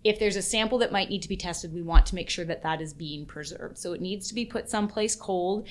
If 0.04 0.18
there's 0.18 0.36
a 0.36 0.42
sample 0.42 0.80
that 0.80 0.92
might 0.92 1.10
need 1.10 1.22
to 1.22 1.30
be 1.30 1.38
tested, 1.38 1.74
we 1.74 1.84
want 1.84 2.08
to 2.08 2.16
make 2.16 2.30
sure 2.30 2.46
that 2.46 2.64
that 2.64 2.82
is 2.82 2.94
being 2.94 3.26
preserved. 3.26 3.78
So 3.78 3.94
it 3.94 4.02
needs 4.02 4.28
to 4.30 4.34
be 4.34 4.46
put 4.46 4.70
someplace 4.70 5.16
cold. 5.16 5.68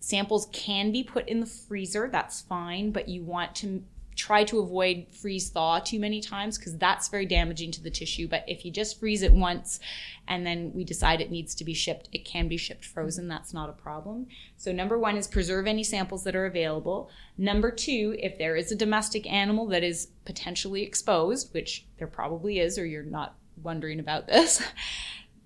Samples 0.00 0.48
can 0.52 0.92
be 0.92 1.02
put 1.02 1.28
in 1.28 1.40
the 1.40 1.46
freezer, 1.46 2.08
that's 2.10 2.40
fine, 2.42 2.90
but 2.90 3.08
you 3.08 3.22
want 3.22 3.54
to 3.56 3.82
try 4.18 4.42
to 4.42 4.58
avoid 4.58 5.06
freeze 5.12 5.48
thaw 5.48 5.78
too 5.78 6.00
many 6.00 6.20
times 6.20 6.58
because 6.58 6.76
that's 6.76 7.08
very 7.08 7.24
damaging 7.24 7.70
to 7.70 7.80
the 7.80 7.90
tissue. 7.90 8.26
But 8.26 8.44
if 8.48 8.64
you 8.64 8.72
just 8.72 8.98
freeze 8.98 9.22
it 9.22 9.32
once 9.32 9.78
and 10.26 10.44
then 10.44 10.72
we 10.74 10.82
decide 10.82 11.20
it 11.20 11.30
needs 11.30 11.54
to 11.54 11.64
be 11.64 11.72
shipped, 11.72 12.08
it 12.12 12.24
can 12.24 12.48
be 12.48 12.56
shipped 12.56 12.84
frozen. 12.84 13.28
That's 13.28 13.54
not 13.54 13.70
a 13.70 13.72
problem. 13.72 14.26
So, 14.56 14.72
number 14.72 14.98
one 14.98 15.16
is 15.16 15.28
preserve 15.28 15.68
any 15.68 15.84
samples 15.84 16.24
that 16.24 16.34
are 16.34 16.46
available. 16.46 17.10
Number 17.38 17.70
two, 17.70 18.16
if 18.18 18.36
there 18.38 18.56
is 18.56 18.72
a 18.72 18.76
domestic 18.76 19.30
animal 19.30 19.66
that 19.68 19.84
is 19.84 20.08
potentially 20.24 20.82
exposed, 20.82 21.54
which 21.54 21.86
there 21.98 22.08
probably 22.08 22.58
is, 22.58 22.76
or 22.76 22.84
you're 22.84 23.04
not 23.04 23.36
wondering 23.62 24.00
about 24.00 24.26
this. 24.26 24.60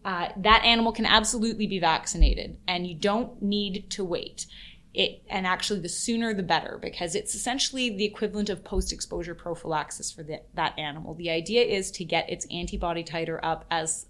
Uh, 0.04 0.28
that 0.36 0.64
animal 0.64 0.92
can 0.92 1.06
absolutely 1.06 1.66
be 1.66 1.78
vaccinated, 1.78 2.58
and 2.66 2.86
you 2.86 2.94
don't 2.94 3.40
need 3.40 3.88
to 3.90 4.04
wait. 4.04 4.46
It 4.94 5.22
and 5.30 5.46
actually 5.46 5.80
the 5.80 5.88
sooner 5.88 6.34
the 6.34 6.42
better 6.42 6.78
because 6.80 7.14
it's 7.14 7.34
essentially 7.34 7.88
the 7.96 8.04
equivalent 8.04 8.50
of 8.50 8.62
post-exposure 8.62 9.34
prophylaxis 9.34 10.12
for 10.12 10.22
the, 10.22 10.42
that 10.54 10.78
animal. 10.78 11.14
The 11.14 11.30
idea 11.30 11.62
is 11.62 11.90
to 11.92 12.04
get 12.04 12.28
its 12.28 12.46
antibody 12.50 13.02
titer 13.02 13.40
up 13.42 13.64
as 13.70 14.06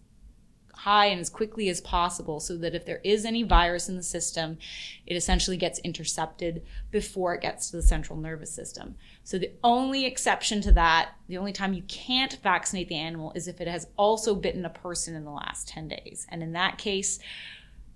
high 0.75 1.07
and 1.07 1.21
as 1.21 1.31
quickly 1.31 1.69
as 1.69 1.81
possible 1.81 2.41
so 2.41 2.57
that 2.57 2.75
if 2.75 2.85
there 2.85 3.01
is 3.05 3.25
any 3.25 3.43
virus 3.43 3.89
in 3.89 3.97
the 3.97 4.03
system 4.03 4.59
it 5.07 5.15
essentially 5.15 5.57
gets 5.57 5.79
intercepted 5.81 6.63
before 6.91 7.35
it 7.35 7.43
gets 7.43 7.71
to 7.71 7.77
the 7.77 7.83
central 7.83 8.19
nervous 8.19 8.53
system. 8.53 8.95
So 9.25 9.39
the 9.39 9.53
only 9.63 10.07
exception 10.07 10.61
to 10.63 10.73
that 10.73 11.11
the 11.29 11.39
only 11.39 11.53
time 11.53 11.73
you 11.73 11.83
can't 11.83 12.39
vaccinate 12.43 12.89
the 12.89 12.97
animal 12.97 13.33
is 13.35 13.49
if 13.49 13.61
it 13.61 13.69
has 13.69 13.87
also 13.97 14.35
bitten 14.35 14.65
a 14.65 14.71
person 14.71 15.15
in 15.15 15.25
the 15.25 15.31
last 15.31 15.69
10 15.69 15.89
days. 15.89 16.27
And 16.31 16.43
in 16.43 16.53
that 16.53 16.79
case 16.79 17.19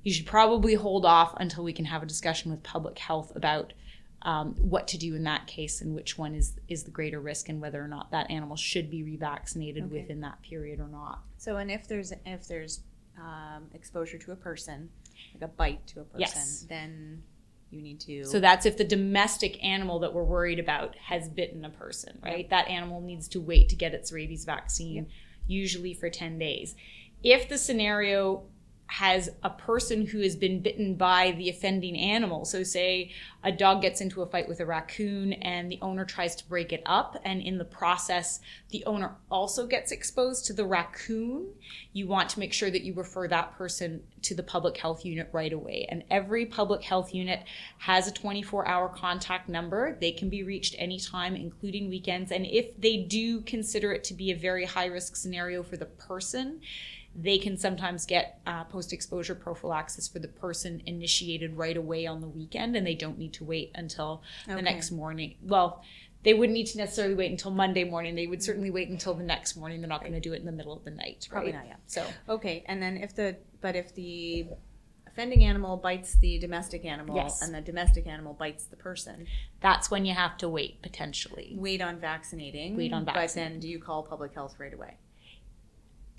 you 0.02 0.12
should 0.12 0.26
probably 0.26 0.74
hold 0.74 1.04
off 1.04 1.34
until 1.38 1.64
we 1.64 1.72
can 1.72 1.86
have 1.86 2.02
a 2.02 2.06
discussion 2.06 2.50
with 2.50 2.62
public 2.62 2.98
health 2.98 3.32
about 3.34 3.72
um, 4.26 4.54
what 4.58 4.88
to 4.88 4.98
do 4.98 5.14
in 5.14 5.22
that 5.22 5.46
case 5.46 5.80
and 5.80 5.94
which 5.94 6.18
one 6.18 6.34
is 6.34 6.58
is 6.68 6.82
the 6.82 6.90
greater 6.90 7.20
risk 7.20 7.48
and 7.48 7.60
whether 7.60 7.82
or 7.82 7.86
not 7.88 8.10
that 8.10 8.28
animal 8.30 8.56
should 8.56 8.90
be 8.90 9.02
revaccinated 9.04 9.84
Okay. 9.84 10.00
within 10.02 10.20
that 10.20 10.42
period 10.42 10.80
or 10.80 10.88
not. 10.88 11.20
So, 11.38 11.56
and 11.56 11.70
if 11.70 11.86
there's 11.86 12.12
if 12.26 12.46
there's 12.48 12.80
um, 13.18 13.68
exposure 13.72 14.18
to 14.18 14.32
a 14.32 14.36
person, 14.36 14.90
like 15.32 15.44
a 15.48 15.52
bite 15.52 15.86
to 15.88 16.00
a 16.00 16.04
person, 16.04 16.20
Yes. 16.20 16.66
then 16.68 17.22
you 17.70 17.80
need 17.80 18.00
to. 18.00 18.24
So 18.24 18.40
that's 18.40 18.66
if 18.66 18.76
the 18.76 18.84
domestic 18.84 19.62
animal 19.64 20.00
that 20.00 20.12
we're 20.12 20.24
worried 20.24 20.58
about 20.58 20.96
has 20.96 21.28
bitten 21.28 21.64
a 21.64 21.70
person, 21.70 22.18
right? 22.22 22.50
That 22.50 22.66
animal 22.68 23.00
needs 23.00 23.28
to 23.28 23.40
wait 23.40 23.68
to 23.70 23.76
get 23.76 23.94
its 23.94 24.12
rabies 24.12 24.44
vaccine, 24.44 24.94
Yep. 24.96 25.06
usually 25.46 25.94
for 25.94 26.10
10 26.10 26.36
days. 26.38 26.74
If 27.22 27.48
the 27.48 27.58
scenario 27.58 28.44
has 28.88 29.28
a 29.42 29.50
person 29.50 30.06
who 30.06 30.20
has 30.20 30.36
been 30.36 30.60
bitten 30.60 30.94
by 30.94 31.32
the 31.32 31.48
offending 31.48 31.96
animal, 31.98 32.44
so 32.44 32.62
say 32.62 33.10
a 33.42 33.52
dog 33.52 33.82
gets 33.82 34.00
into 34.00 34.22
a 34.22 34.26
fight 34.26 34.48
with 34.48 34.60
a 34.60 34.66
raccoon 34.66 35.32
and 35.34 35.70
the 35.70 35.78
owner 35.82 36.04
tries 36.04 36.34
to 36.36 36.48
break 36.48 36.72
it 36.72 36.82
up, 36.86 37.16
and 37.24 37.42
in 37.42 37.58
the 37.58 37.64
process, 37.64 38.40
the 38.70 38.84
owner 38.86 39.14
also 39.30 39.66
gets 39.66 39.92
exposed 39.92 40.46
to 40.46 40.52
the 40.52 40.64
raccoon, 40.64 41.46
you 41.92 42.06
want 42.06 42.28
to 42.30 42.40
make 42.40 42.52
sure 42.52 42.70
that 42.70 42.82
you 42.82 42.94
refer 42.94 43.28
that 43.28 43.56
person 43.56 44.02
to 44.22 44.34
the 44.34 44.42
public 44.42 44.76
health 44.76 45.04
unit 45.04 45.28
right 45.32 45.52
away. 45.52 45.86
And 45.88 46.02
every 46.10 46.46
public 46.46 46.82
health 46.82 47.14
unit 47.14 47.44
has 47.78 48.08
a 48.08 48.12
24 48.12 48.66
hour 48.66 48.88
contact 48.88 49.48
number. 49.48 49.96
They 50.00 50.12
can 50.12 50.28
be 50.28 50.42
reached 50.42 50.74
anytime, 50.78 51.36
including 51.36 51.88
weekends. 51.88 52.32
And 52.32 52.46
if 52.46 52.80
they 52.80 52.98
do 52.98 53.40
consider 53.42 53.92
it 53.92 54.04
to 54.04 54.14
be 54.14 54.30
a 54.30 54.36
very 54.36 54.64
high 54.64 54.86
risk 54.86 55.16
scenario 55.16 55.62
for 55.62 55.76
the 55.76 55.86
person, 55.86 56.60
they 57.18 57.38
can 57.38 57.56
sometimes 57.56 58.04
get 58.04 58.40
uh, 58.46 58.64
post 58.64 58.92
exposure 58.92 59.34
prophylaxis 59.34 60.06
for 60.06 60.18
the 60.18 60.28
person 60.28 60.82
initiated 60.84 61.56
right 61.56 61.76
away 61.76 62.06
on 62.06 62.20
the 62.20 62.28
weekend, 62.28 62.76
and 62.76 62.86
they 62.86 62.94
don't 62.94 63.18
need 63.18 63.32
to 63.34 63.44
wait 63.44 63.70
until 63.74 64.22
the 64.46 64.60
next 64.60 64.90
morning. 64.90 65.36
Well, 65.42 65.82
they 66.24 66.34
wouldn't 66.34 66.54
need 66.54 66.66
to 66.66 66.78
necessarily 66.78 67.14
wait 67.14 67.30
until 67.30 67.52
Monday 67.52 67.84
morning. 67.84 68.14
They 68.16 68.26
would 68.26 68.42
certainly 68.42 68.70
wait 68.70 68.88
until 68.88 69.14
the 69.14 69.22
next 69.24 69.56
morning. 69.56 69.80
They're 69.80 69.88
not 69.88 70.00
going 70.00 70.12
to 70.12 70.20
do 70.20 70.32
it 70.32 70.40
in 70.40 70.46
the 70.46 70.52
middle 70.52 70.76
of 70.76 70.84
the 70.84 70.90
night. 70.90 71.26
Probably 71.30 71.52
right? 71.52 71.58
not, 71.60 71.66
yeah. 71.68 71.76
So 71.86 72.04
okay, 72.28 72.64
and 72.66 72.82
then 72.82 72.96
if 72.98 73.14
the 73.14 73.36
but 73.60 73.76
if 73.76 73.94
the 73.94 74.46
offending 75.06 75.44
animal 75.44 75.78
bites 75.78 76.16
the 76.16 76.38
domestic 76.38 76.84
animal, 76.84 77.16
Yes. 77.16 77.40
and 77.40 77.54
the 77.54 77.60
domestic 77.62 78.06
animal 78.06 78.34
bites 78.34 78.64
the 78.66 78.76
person, 78.76 79.26
that's 79.60 79.90
when 79.90 80.04
you 80.04 80.12
have 80.12 80.36
to 80.38 80.48
wait 80.48 80.82
potentially. 80.82 81.54
wait 81.56 81.80
on 81.80 81.98
vaccinating. 81.98 82.76
Wait 82.76 82.92
on 82.92 83.04
But 83.06 83.14
vaccinating. 83.14 83.52
then, 83.54 83.60
do 83.60 83.68
you 83.68 83.78
call 83.78 84.02
public 84.02 84.34
health 84.34 84.56
right 84.58 84.74
away? 84.74 84.98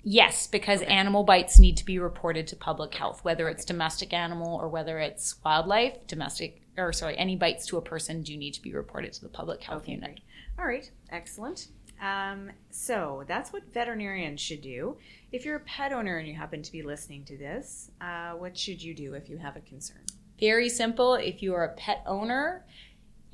Yes, 0.02 0.46
because 0.46 0.82
animal 0.82 1.24
bites 1.24 1.58
need 1.58 1.76
to 1.78 1.84
be 1.84 1.98
reported 1.98 2.46
to 2.48 2.56
public 2.56 2.94
health, 2.94 3.24
whether 3.24 3.48
it's 3.48 3.64
domestic 3.64 4.12
animal 4.12 4.56
or 4.56 4.68
whether 4.68 4.98
it's 4.98 5.34
wildlife. 5.44 6.06
Domestic, 6.06 6.62
or 6.76 6.92
sorry, 6.92 7.16
any 7.18 7.36
bites 7.36 7.66
to 7.66 7.76
a 7.76 7.82
person 7.82 8.22
do 8.22 8.36
need 8.36 8.54
to 8.54 8.62
be 8.62 8.72
reported 8.72 9.12
to 9.14 9.20
the 9.22 9.28
public 9.28 9.62
health 9.62 9.82
Okay, 9.82 9.92
unit. 9.92 10.06
great. 10.10 10.20
All 10.58 10.66
right, 10.66 10.90
excellent. 11.10 11.68
Um, 12.00 12.52
so 12.70 13.24
that's 13.26 13.52
what 13.52 13.72
veterinarians 13.74 14.40
should 14.40 14.62
do. 14.62 14.96
If 15.32 15.44
you're 15.44 15.56
a 15.56 15.60
pet 15.60 15.92
owner 15.92 16.18
and 16.18 16.28
you 16.28 16.34
happen 16.34 16.62
to 16.62 16.72
be 16.72 16.82
listening 16.82 17.24
to 17.24 17.36
this, 17.36 17.90
uh, 18.00 18.32
what 18.32 18.56
should 18.56 18.80
you 18.82 18.94
do 18.94 19.14
if 19.14 19.28
you 19.28 19.36
have 19.38 19.56
a 19.56 19.60
concern? 19.60 20.02
Very 20.38 20.68
simple. 20.68 21.14
If 21.14 21.42
you 21.42 21.54
are 21.54 21.64
a 21.64 21.74
pet 21.74 22.04
owner 22.06 22.64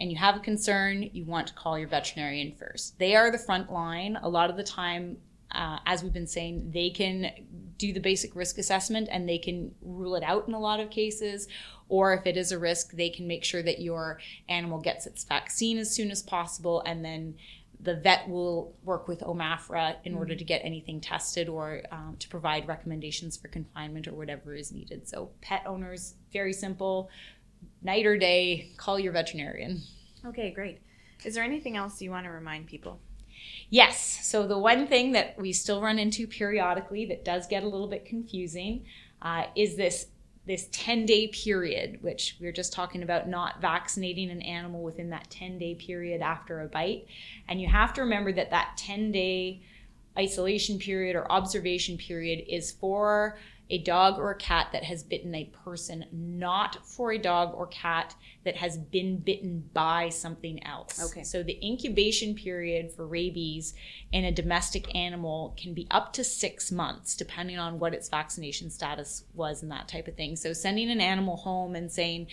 and 0.01 0.11
you 0.11 0.17
have 0.17 0.37
a 0.37 0.41
concern, 0.41 1.11
you 1.13 1.25
want 1.27 1.47
to 1.49 1.55
call 1.55 1.79
your 1.79 1.89
veterinarian 1.89 2.55
first. 2.57 2.99
They 2.99 3.15
are 3.15 3.31
the 3.31 3.39
front 3.39 3.71
line. 3.71 4.19
A 4.23 4.29
lot 4.29 4.49
of 4.49 4.57
the 4.57 4.65
time, 4.65 5.19
uh, 5.55 5.79
as 5.87 6.03
we've 6.03 6.13
been 6.13 6.27
saying, 6.27 6.71
they 6.73 6.91
can 6.91 7.31
do 7.79 7.93
the 7.93 8.01
basic 8.01 8.37
risk 8.37 8.59
assessment 8.59 9.09
and 9.11 9.29
they 9.29 9.39
can 9.39 9.75
rule 9.83 10.15
it 10.15 10.23
out 10.23 10.47
in 10.49 10.55
a 10.55 10.59
lot 10.59 10.81
of 10.81 10.91
cases. 10.91 11.49
Or 11.89 12.15
if 12.15 12.27
it 12.27 12.37
is 12.37 12.53
a 12.53 12.59
risk, 12.59 12.93
they 12.93 13.11
can 13.11 13.27
make 13.27 13.45
sure 13.45 13.63
that 13.63 13.81
your 13.81 14.21
animal 14.49 14.81
gets 14.81 15.07
its 15.07 15.25
vaccine 15.25 15.79
as 15.79 15.95
soon 15.95 16.11
as 16.11 16.23
possible 16.23 16.83
and 16.87 17.05
then 17.05 17.35
the 17.81 17.95
vet 17.95 18.29
will 18.29 18.75
work 18.83 19.09
with 19.09 19.21
OMAFRA 19.21 19.97
in 20.05 20.15
order 20.15 20.35
to 20.35 20.45
get 20.45 20.63
anything 20.65 21.01
tested 21.01 21.49
or 21.49 21.83
um, 21.93 22.17
to 22.19 22.29
provide 22.29 22.67
recommendations 22.67 23.37
for 23.37 23.49
confinement 23.49 24.09
or 24.09 24.15
whatever 24.15 24.55
is 24.55 24.73
needed. 24.73 25.07
So, 25.07 25.31
pet 25.43 25.65
owners, 25.67 26.15
very 26.33 26.55
simple, 26.55 27.11
night 27.83 28.07
or 28.07 28.17
day, 28.17 28.73
call 28.79 28.99
your 28.99 29.13
veterinarian. 29.13 29.83
Okay, 30.25 30.51
great. 30.51 30.81
Is 31.25 31.35
there 31.35 31.45
anything 31.45 31.77
else 31.77 32.01
you 32.01 32.11
want 32.11 32.25
to 32.25 32.31
remind 32.31 32.67
people? 32.67 33.01
Yes. 33.75 34.21
So 34.23 34.47
the 34.47 34.57
one 34.57 34.87
thing 34.87 35.11
that 35.13 35.37
we 35.37 35.53
still 35.53 35.83
run 35.83 35.99
into 35.99 36.29
periodically 36.29 37.07
that 37.07 37.25
does 37.25 37.49
get 37.49 37.65
a 37.65 37.69
little 37.69 37.89
bit 37.89 38.05
confusing 38.05 38.85
uh, 39.21 39.47
is 39.57 39.75
this 39.75 40.07
this 40.47 40.69
10 40.71 41.07
day 41.07 41.27
period, 41.27 41.99
which 42.01 42.37
we 42.41 42.47
are 42.47 42.53
just 42.53 42.73
talking 42.73 43.03
about 43.03 43.29
not 43.29 43.61
vaccinating 43.61 44.31
an 44.31 44.43
animal 44.43 44.85
within 44.85 45.11
that 45.11 45.29
10 45.29 45.59
day 45.59 45.75
period 45.75 46.23
after 46.23 46.61
a 46.61 46.69
bite. 46.69 47.09
And 47.49 47.61
you 47.61 47.67
have 47.67 47.93
to 47.95 48.03
remember 48.03 48.31
that 48.35 48.51
that 48.51 48.77
10 48.77 49.11
day 49.11 49.63
isolation 50.17 50.79
period 50.79 51.17
or 51.17 51.33
observation 51.33 51.99
period 51.99 52.45
is 52.47 52.71
for 52.71 53.39
a 53.71 53.79
dog 53.79 54.19
or 54.19 54.31
a 54.31 54.37
cat 54.37 54.69
that 54.73 54.85
has 54.85 55.03
bitten 55.03 55.35
a 55.35 55.51
person, 55.65 56.05
not 56.13 56.85
for 56.87 57.13
a 57.13 57.19
dog 57.19 57.55
or 57.55 57.67
cat 57.69 58.15
that 58.45 58.57
has 58.57 58.77
been 58.77 59.17
bitten 59.17 59.71
by 59.73 60.11
something 60.11 60.65
else. 60.67 61.03
Okay. 61.03 61.25
So 61.25 61.43
the 61.43 61.59
incubation 61.67 62.35
period 62.35 62.93
for 62.93 63.07
rabies 63.07 63.73
in 64.13 64.25
a 64.25 64.33
domestic 64.33 64.95
animal 64.95 65.55
can 65.57 65.73
be 65.73 65.87
up 65.91 66.13
to 66.15 66.25
six 66.25 66.71
months, 66.71 67.17
depending 67.17 67.59
on 67.59 67.79
what 67.79 67.95
its 67.95 68.11
vaccination 68.11 68.71
status 68.71 69.25
was 69.35 69.63
and 69.63 69.73
that 69.73 69.89
type 69.89 70.09
of 70.09 70.17
thing. 70.17 70.37
So 70.37 70.53
sending 70.53 70.91
an 70.91 71.01
animal 71.01 71.37
home 71.37 71.75
and 71.75 71.91
saying, 71.91 72.27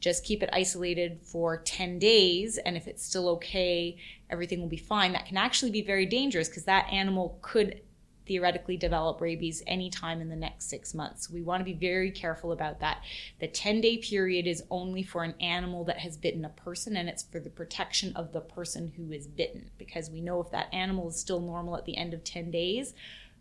just 0.00 0.22
keep 0.22 0.42
it 0.42 0.50
isolated 0.52 1.20
for 1.22 1.62
10 1.62 1.98
days, 1.98 2.58
and 2.58 2.76
if 2.76 2.86
it's 2.86 3.02
still 3.02 3.26
okay, 3.30 3.96
everything 4.28 4.60
will 4.60 4.68
be 4.68 4.76
fine. 4.76 5.12
That 5.12 5.24
can 5.24 5.38
actually 5.38 5.70
be 5.70 5.80
very 5.80 6.04
dangerous 6.04 6.46
because 6.46 6.64
that 6.64 6.92
animal 6.92 7.38
could 7.40 7.80
theoretically 8.26 8.76
develop 8.76 9.20
rabies 9.20 9.62
anytime 9.66 10.20
in 10.20 10.28
the 10.28 10.36
next 10.36 10.68
six 10.68 10.94
months. 10.94 11.30
We 11.30 11.42
want 11.42 11.60
to 11.60 11.64
be 11.64 11.74
very 11.74 12.10
careful 12.10 12.52
about 12.52 12.80
that. 12.80 13.02
The 13.40 13.48
10 13.48 13.80
day 13.80 13.98
period 13.98 14.46
is 14.46 14.62
only 14.70 15.02
for 15.02 15.24
an 15.24 15.34
animal 15.40 15.84
that 15.84 15.98
has 15.98 16.16
bitten 16.16 16.44
a 16.44 16.50
person, 16.50 16.96
and 16.96 17.08
it's 17.08 17.22
for 17.22 17.40
the 17.40 17.50
protection 17.50 18.14
of 18.16 18.32
the 18.32 18.40
person 18.40 18.92
who 18.96 19.12
is 19.12 19.26
bitten 19.26 19.70
because 19.78 20.10
we 20.10 20.20
know 20.20 20.40
if 20.40 20.50
that 20.50 20.72
animal 20.72 21.08
is 21.08 21.16
still 21.16 21.40
normal 21.40 21.76
at 21.76 21.84
the 21.84 21.96
end 21.96 22.14
of 22.14 22.24
10 22.24 22.50
days, 22.50 22.94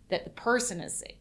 that 0.10 0.26
the 0.26 0.32
person 0.32 0.80
is 0.80 1.00
safe. 1.00 1.18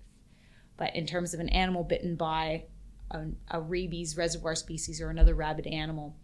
But 0.77 0.96
in 0.96 1.07
terms 1.07 1.35
of 1.35 1.40
an 1.40 1.48
animal 1.51 1.85
bitten 1.85 2.16
by 2.16 2.64
a, 3.11 3.27
a 3.51 3.61
rabies 3.61 4.16
reservoir 4.16 4.55
species 4.55 5.01
or 5.01 5.11
another 5.11 5.35
rabid 5.35 5.66
animal, 5.66 6.16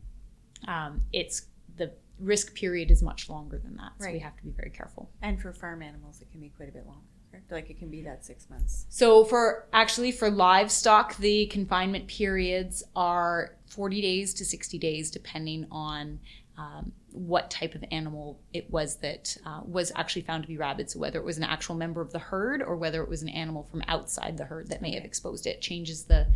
um, 0.67 1.03
it's 1.13 1.47
the 1.77 1.93
risk 2.19 2.55
period 2.55 2.91
is 2.91 3.03
much 3.03 3.29
longer 3.29 3.59
than 3.59 3.77
that. 3.77 3.93
So 4.01 4.11
we 4.11 4.19
have 4.19 4.37
to 4.37 4.43
be 4.43 4.51
very 4.51 4.71
careful. 4.71 5.11
And 5.23 5.41
for 5.41 5.53
farm 5.53 5.83
animals, 5.83 6.21
it 6.21 6.31
can 6.33 6.41
be 6.41 6.49
quite 6.49 6.69
a 6.69 6.73
bit 6.73 6.87
longer. 6.87 7.07
Like 7.51 7.71
it 7.71 7.79
can 7.79 7.89
be 7.89 8.03
that 8.03 8.25
six 8.25 8.49
months. 8.51 8.87
So 8.89 9.25
for 9.25 9.67
actually 9.73 10.13
for 10.13 10.31
livestock, 10.31 11.17
the 11.17 11.47
confinement 11.47 12.07
periods 12.07 12.83
are 12.95 13.57
40 13.69 14.03
days 14.03 14.35
to 14.35 14.45
60 14.45 14.79
days, 14.79 15.11
depending 15.11 15.67
on 15.71 16.21
um, 16.59 16.93
what 17.13 17.51
type 17.51 17.75
of 17.75 17.85
animal 17.91 18.39
it 18.53 18.71
was 18.71 18.97
that 18.97 19.37
uh, 19.47 19.61
was 19.65 19.93
actually 19.97 20.23
found 20.23 20.43
to 20.43 20.49
be 20.49 20.57
rabid. 20.57 20.91
So 20.91 20.99
whether 20.99 21.19
it 21.19 21.25
was 21.25 21.39
an 21.39 21.45
actual 21.45 21.75
member 21.75 22.01
of 22.01 22.13
the 22.13 22.19
herd 22.19 22.63
or 22.63 22.77
whether 22.77 23.03
it 23.03 23.09
was 23.09 23.23
an 23.23 23.29
animal 23.29 23.63
from 23.63 23.83
outside 23.89 24.37
the 24.37 24.45
herd 24.45 24.69
that 24.69 24.83
may 24.83 24.95
have 24.95 25.05
exposed 25.05 25.47
it, 25.47 25.61
changes 25.61 26.05
the 26.05 26.27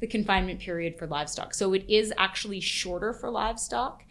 the 0.00 0.06
confinement 0.06 0.60
period 0.60 0.98
for 0.98 1.06
livestock. 1.06 1.54
So 1.54 1.72
it 1.72 1.88
is 1.88 2.12
actually 2.18 2.60
shorter 2.60 3.14
for 3.14 3.30
livestock, 3.30 4.02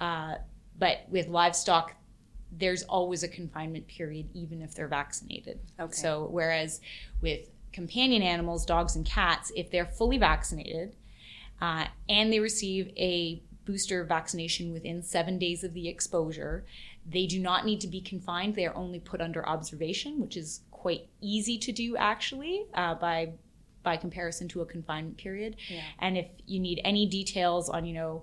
uh, 0.00 0.36
but 0.78 0.98
with 1.08 1.26
livestock, 1.26 1.96
there's 2.58 2.82
always 2.84 3.22
a 3.22 3.28
confinement 3.28 3.86
period, 3.88 4.28
even 4.34 4.60
if 4.60 4.74
they're 4.74 4.88
vaccinated. 4.88 5.58
Okay. 5.80 5.92
So 5.92 6.28
whereas 6.30 6.80
with 7.20 7.48
companion 7.72 8.22
animals, 8.22 8.66
dogs 8.66 8.94
and 8.96 9.06
cats, 9.06 9.50
if 9.56 9.70
they're 9.70 9.86
fully 9.86 10.18
vaccinated 10.18 10.94
uh, 11.60 11.86
and 12.08 12.32
they 12.32 12.40
receive 12.40 12.92
a 12.96 13.42
booster 13.64 14.04
vaccination 14.04 14.72
within 14.72 15.02
seven 15.02 15.38
days 15.38 15.64
of 15.64 15.72
the 15.72 15.88
exposure, 15.88 16.64
they 17.08 17.26
do 17.26 17.38
not 17.38 17.64
need 17.64 17.80
to 17.80 17.86
be 17.86 18.00
confined. 18.00 18.54
They 18.54 18.66
are 18.66 18.74
only 18.74 19.00
put 19.00 19.20
under 19.20 19.48
observation, 19.48 20.20
which 20.20 20.36
is 20.36 20.60
quite 20.70 21.08
easy 21.20 21.58
to 21.58 21.72
do 21.72 21.96
actually 21.96 22.66
uh, 22.74 22.94
by 22.96 23.32
by 23.82 23.96
comparison 23.96 24.46
to 24.46 24.60
a 24.60 24.66
confinement 24.66 25.16
period. 25.16 25.56
Yeah. 25.68 25.80
And 25.98 26.16
if 26.16 26.26
you 26.46 26.60
need 26.60 26.80
any 26.84 27.04
details 27.06 27.68
on, 27.68 27.84
you 27.84 27.94
know, 27.94 28.22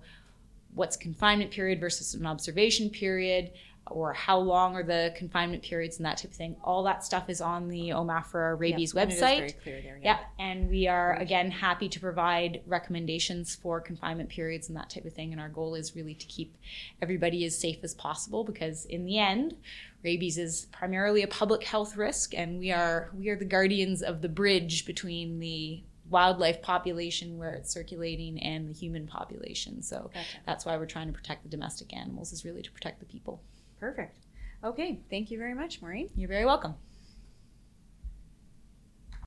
what's 0.73 0.95
confinement 0.95 1.51
period 1.51 1.81
versus 1.81 2.13
an 2.13 2.25
observation 2.25 2.89
period, 2.89 3.51
or 3.91 4.13
how 4.13 4.37
long 4.39 4.75
are 4.75 4.83
the 4.83 5.13
confinement 5.15 5.63
periods 5.63 5.97
and 5.97 6.05
that 6.05 6.17
type 6.17 6.31
of 6.31 6.37
thing, 6.37 6.55
all 6.63 6.83
that 6.83 7.03
stuff 7.03 7.29
is 7.29 7.41
on 7.41 7.67
the 7.67 7.89
OMAFRA 7.89 8.59
rabies 8.59 8.93
Yeah, 8.93 9.01
and 9.01 9.11
it 9.11 9.15
is 9.15 9.21
website. 9.21 9.37
very 9.37 9.51
clear 9.53 9.81
there. 9.81 9.99
Yeah, 10.03 10.19
and 10.37 10.69
we 10.69 10.87
are 10.87 11.15
again 11.15 11.51
happy 11.51 11.89
to 11.89 11.99
provide 11.99 12.61
recommendations 12.65 13.55
for 13.55 13.79
confinement 13.81 14.29
periods 14.29 14.67
and 14.69 14.77
that 14.77 14.89
type 14.89 15.05
of 15.05 15.13
thing. 15.13 15.31
And 15.31 15.41
our 15.41 15.49
goal 15.49 15.75
is 15.75 15.95
really 15.95 16.15
to 16.15 16.25
keep 16.27 16.57
everybody 17.01 17.45
as 17.45 17.57
safe 17.57 17.79
as 17.83 17.93
possible 17.93 18.43
because 18.43 18.85
in 18.85 19.05
the 19.05 19.17
end, 19.17 19.55
rabies 20.03 20.37
is 20.37 20.67
primarily 20.71 21.23
a 21.23 21.27
public 21.27 21.63
health 21.63 21.95
risk, 21.97 22.33
and 22.33 22.59
we 22.59 22.71
are 22.71 23.09
we 23.17 23.29
are 23.29 23.35
the 23.35 23.45
guardians 23.45 24.01
of 24.01 24.21
the 24.21 24.29
bridge 24.29 24.85
between 24.85 25.39
the 25.39 25.83
wildlife 26.09 26.61
population 26.61 27.37
where 27.37 27.51
it's 27.51 27.71
circulating 27.71 28.41
and 28.41 28.67
the 28.67 28.73
human 28.73 29.05
population. 29.05 29.81
So 29.83 30.09
Gotcha. 30.13 30.27
that's 30.45 30.65
why 30.65 30.75
we're 30.77 30.87
trying 30.87 31.07
to 31.07 31.13
protect 31.13 31.43
the 31.43 31.49
domestic 31.49 31.95
animals 31.95 32.33
is 32.33 32.43
really 32.43 32.63
to 32.63 32.71
protect 32.71 32.99
the 32.99 33.05
people. 33.05 33.41
Perfect. 33.79 34.17
Okay. 34.63 34.99
Thank 35.09 35.31
you 35.31 35.37
very 35.37 35.53
much, 35.53 35.81
Maureen. 35.81 36.09
You're 36.15 36.29
very 36.29 36.45
welcome. 36.45 36.75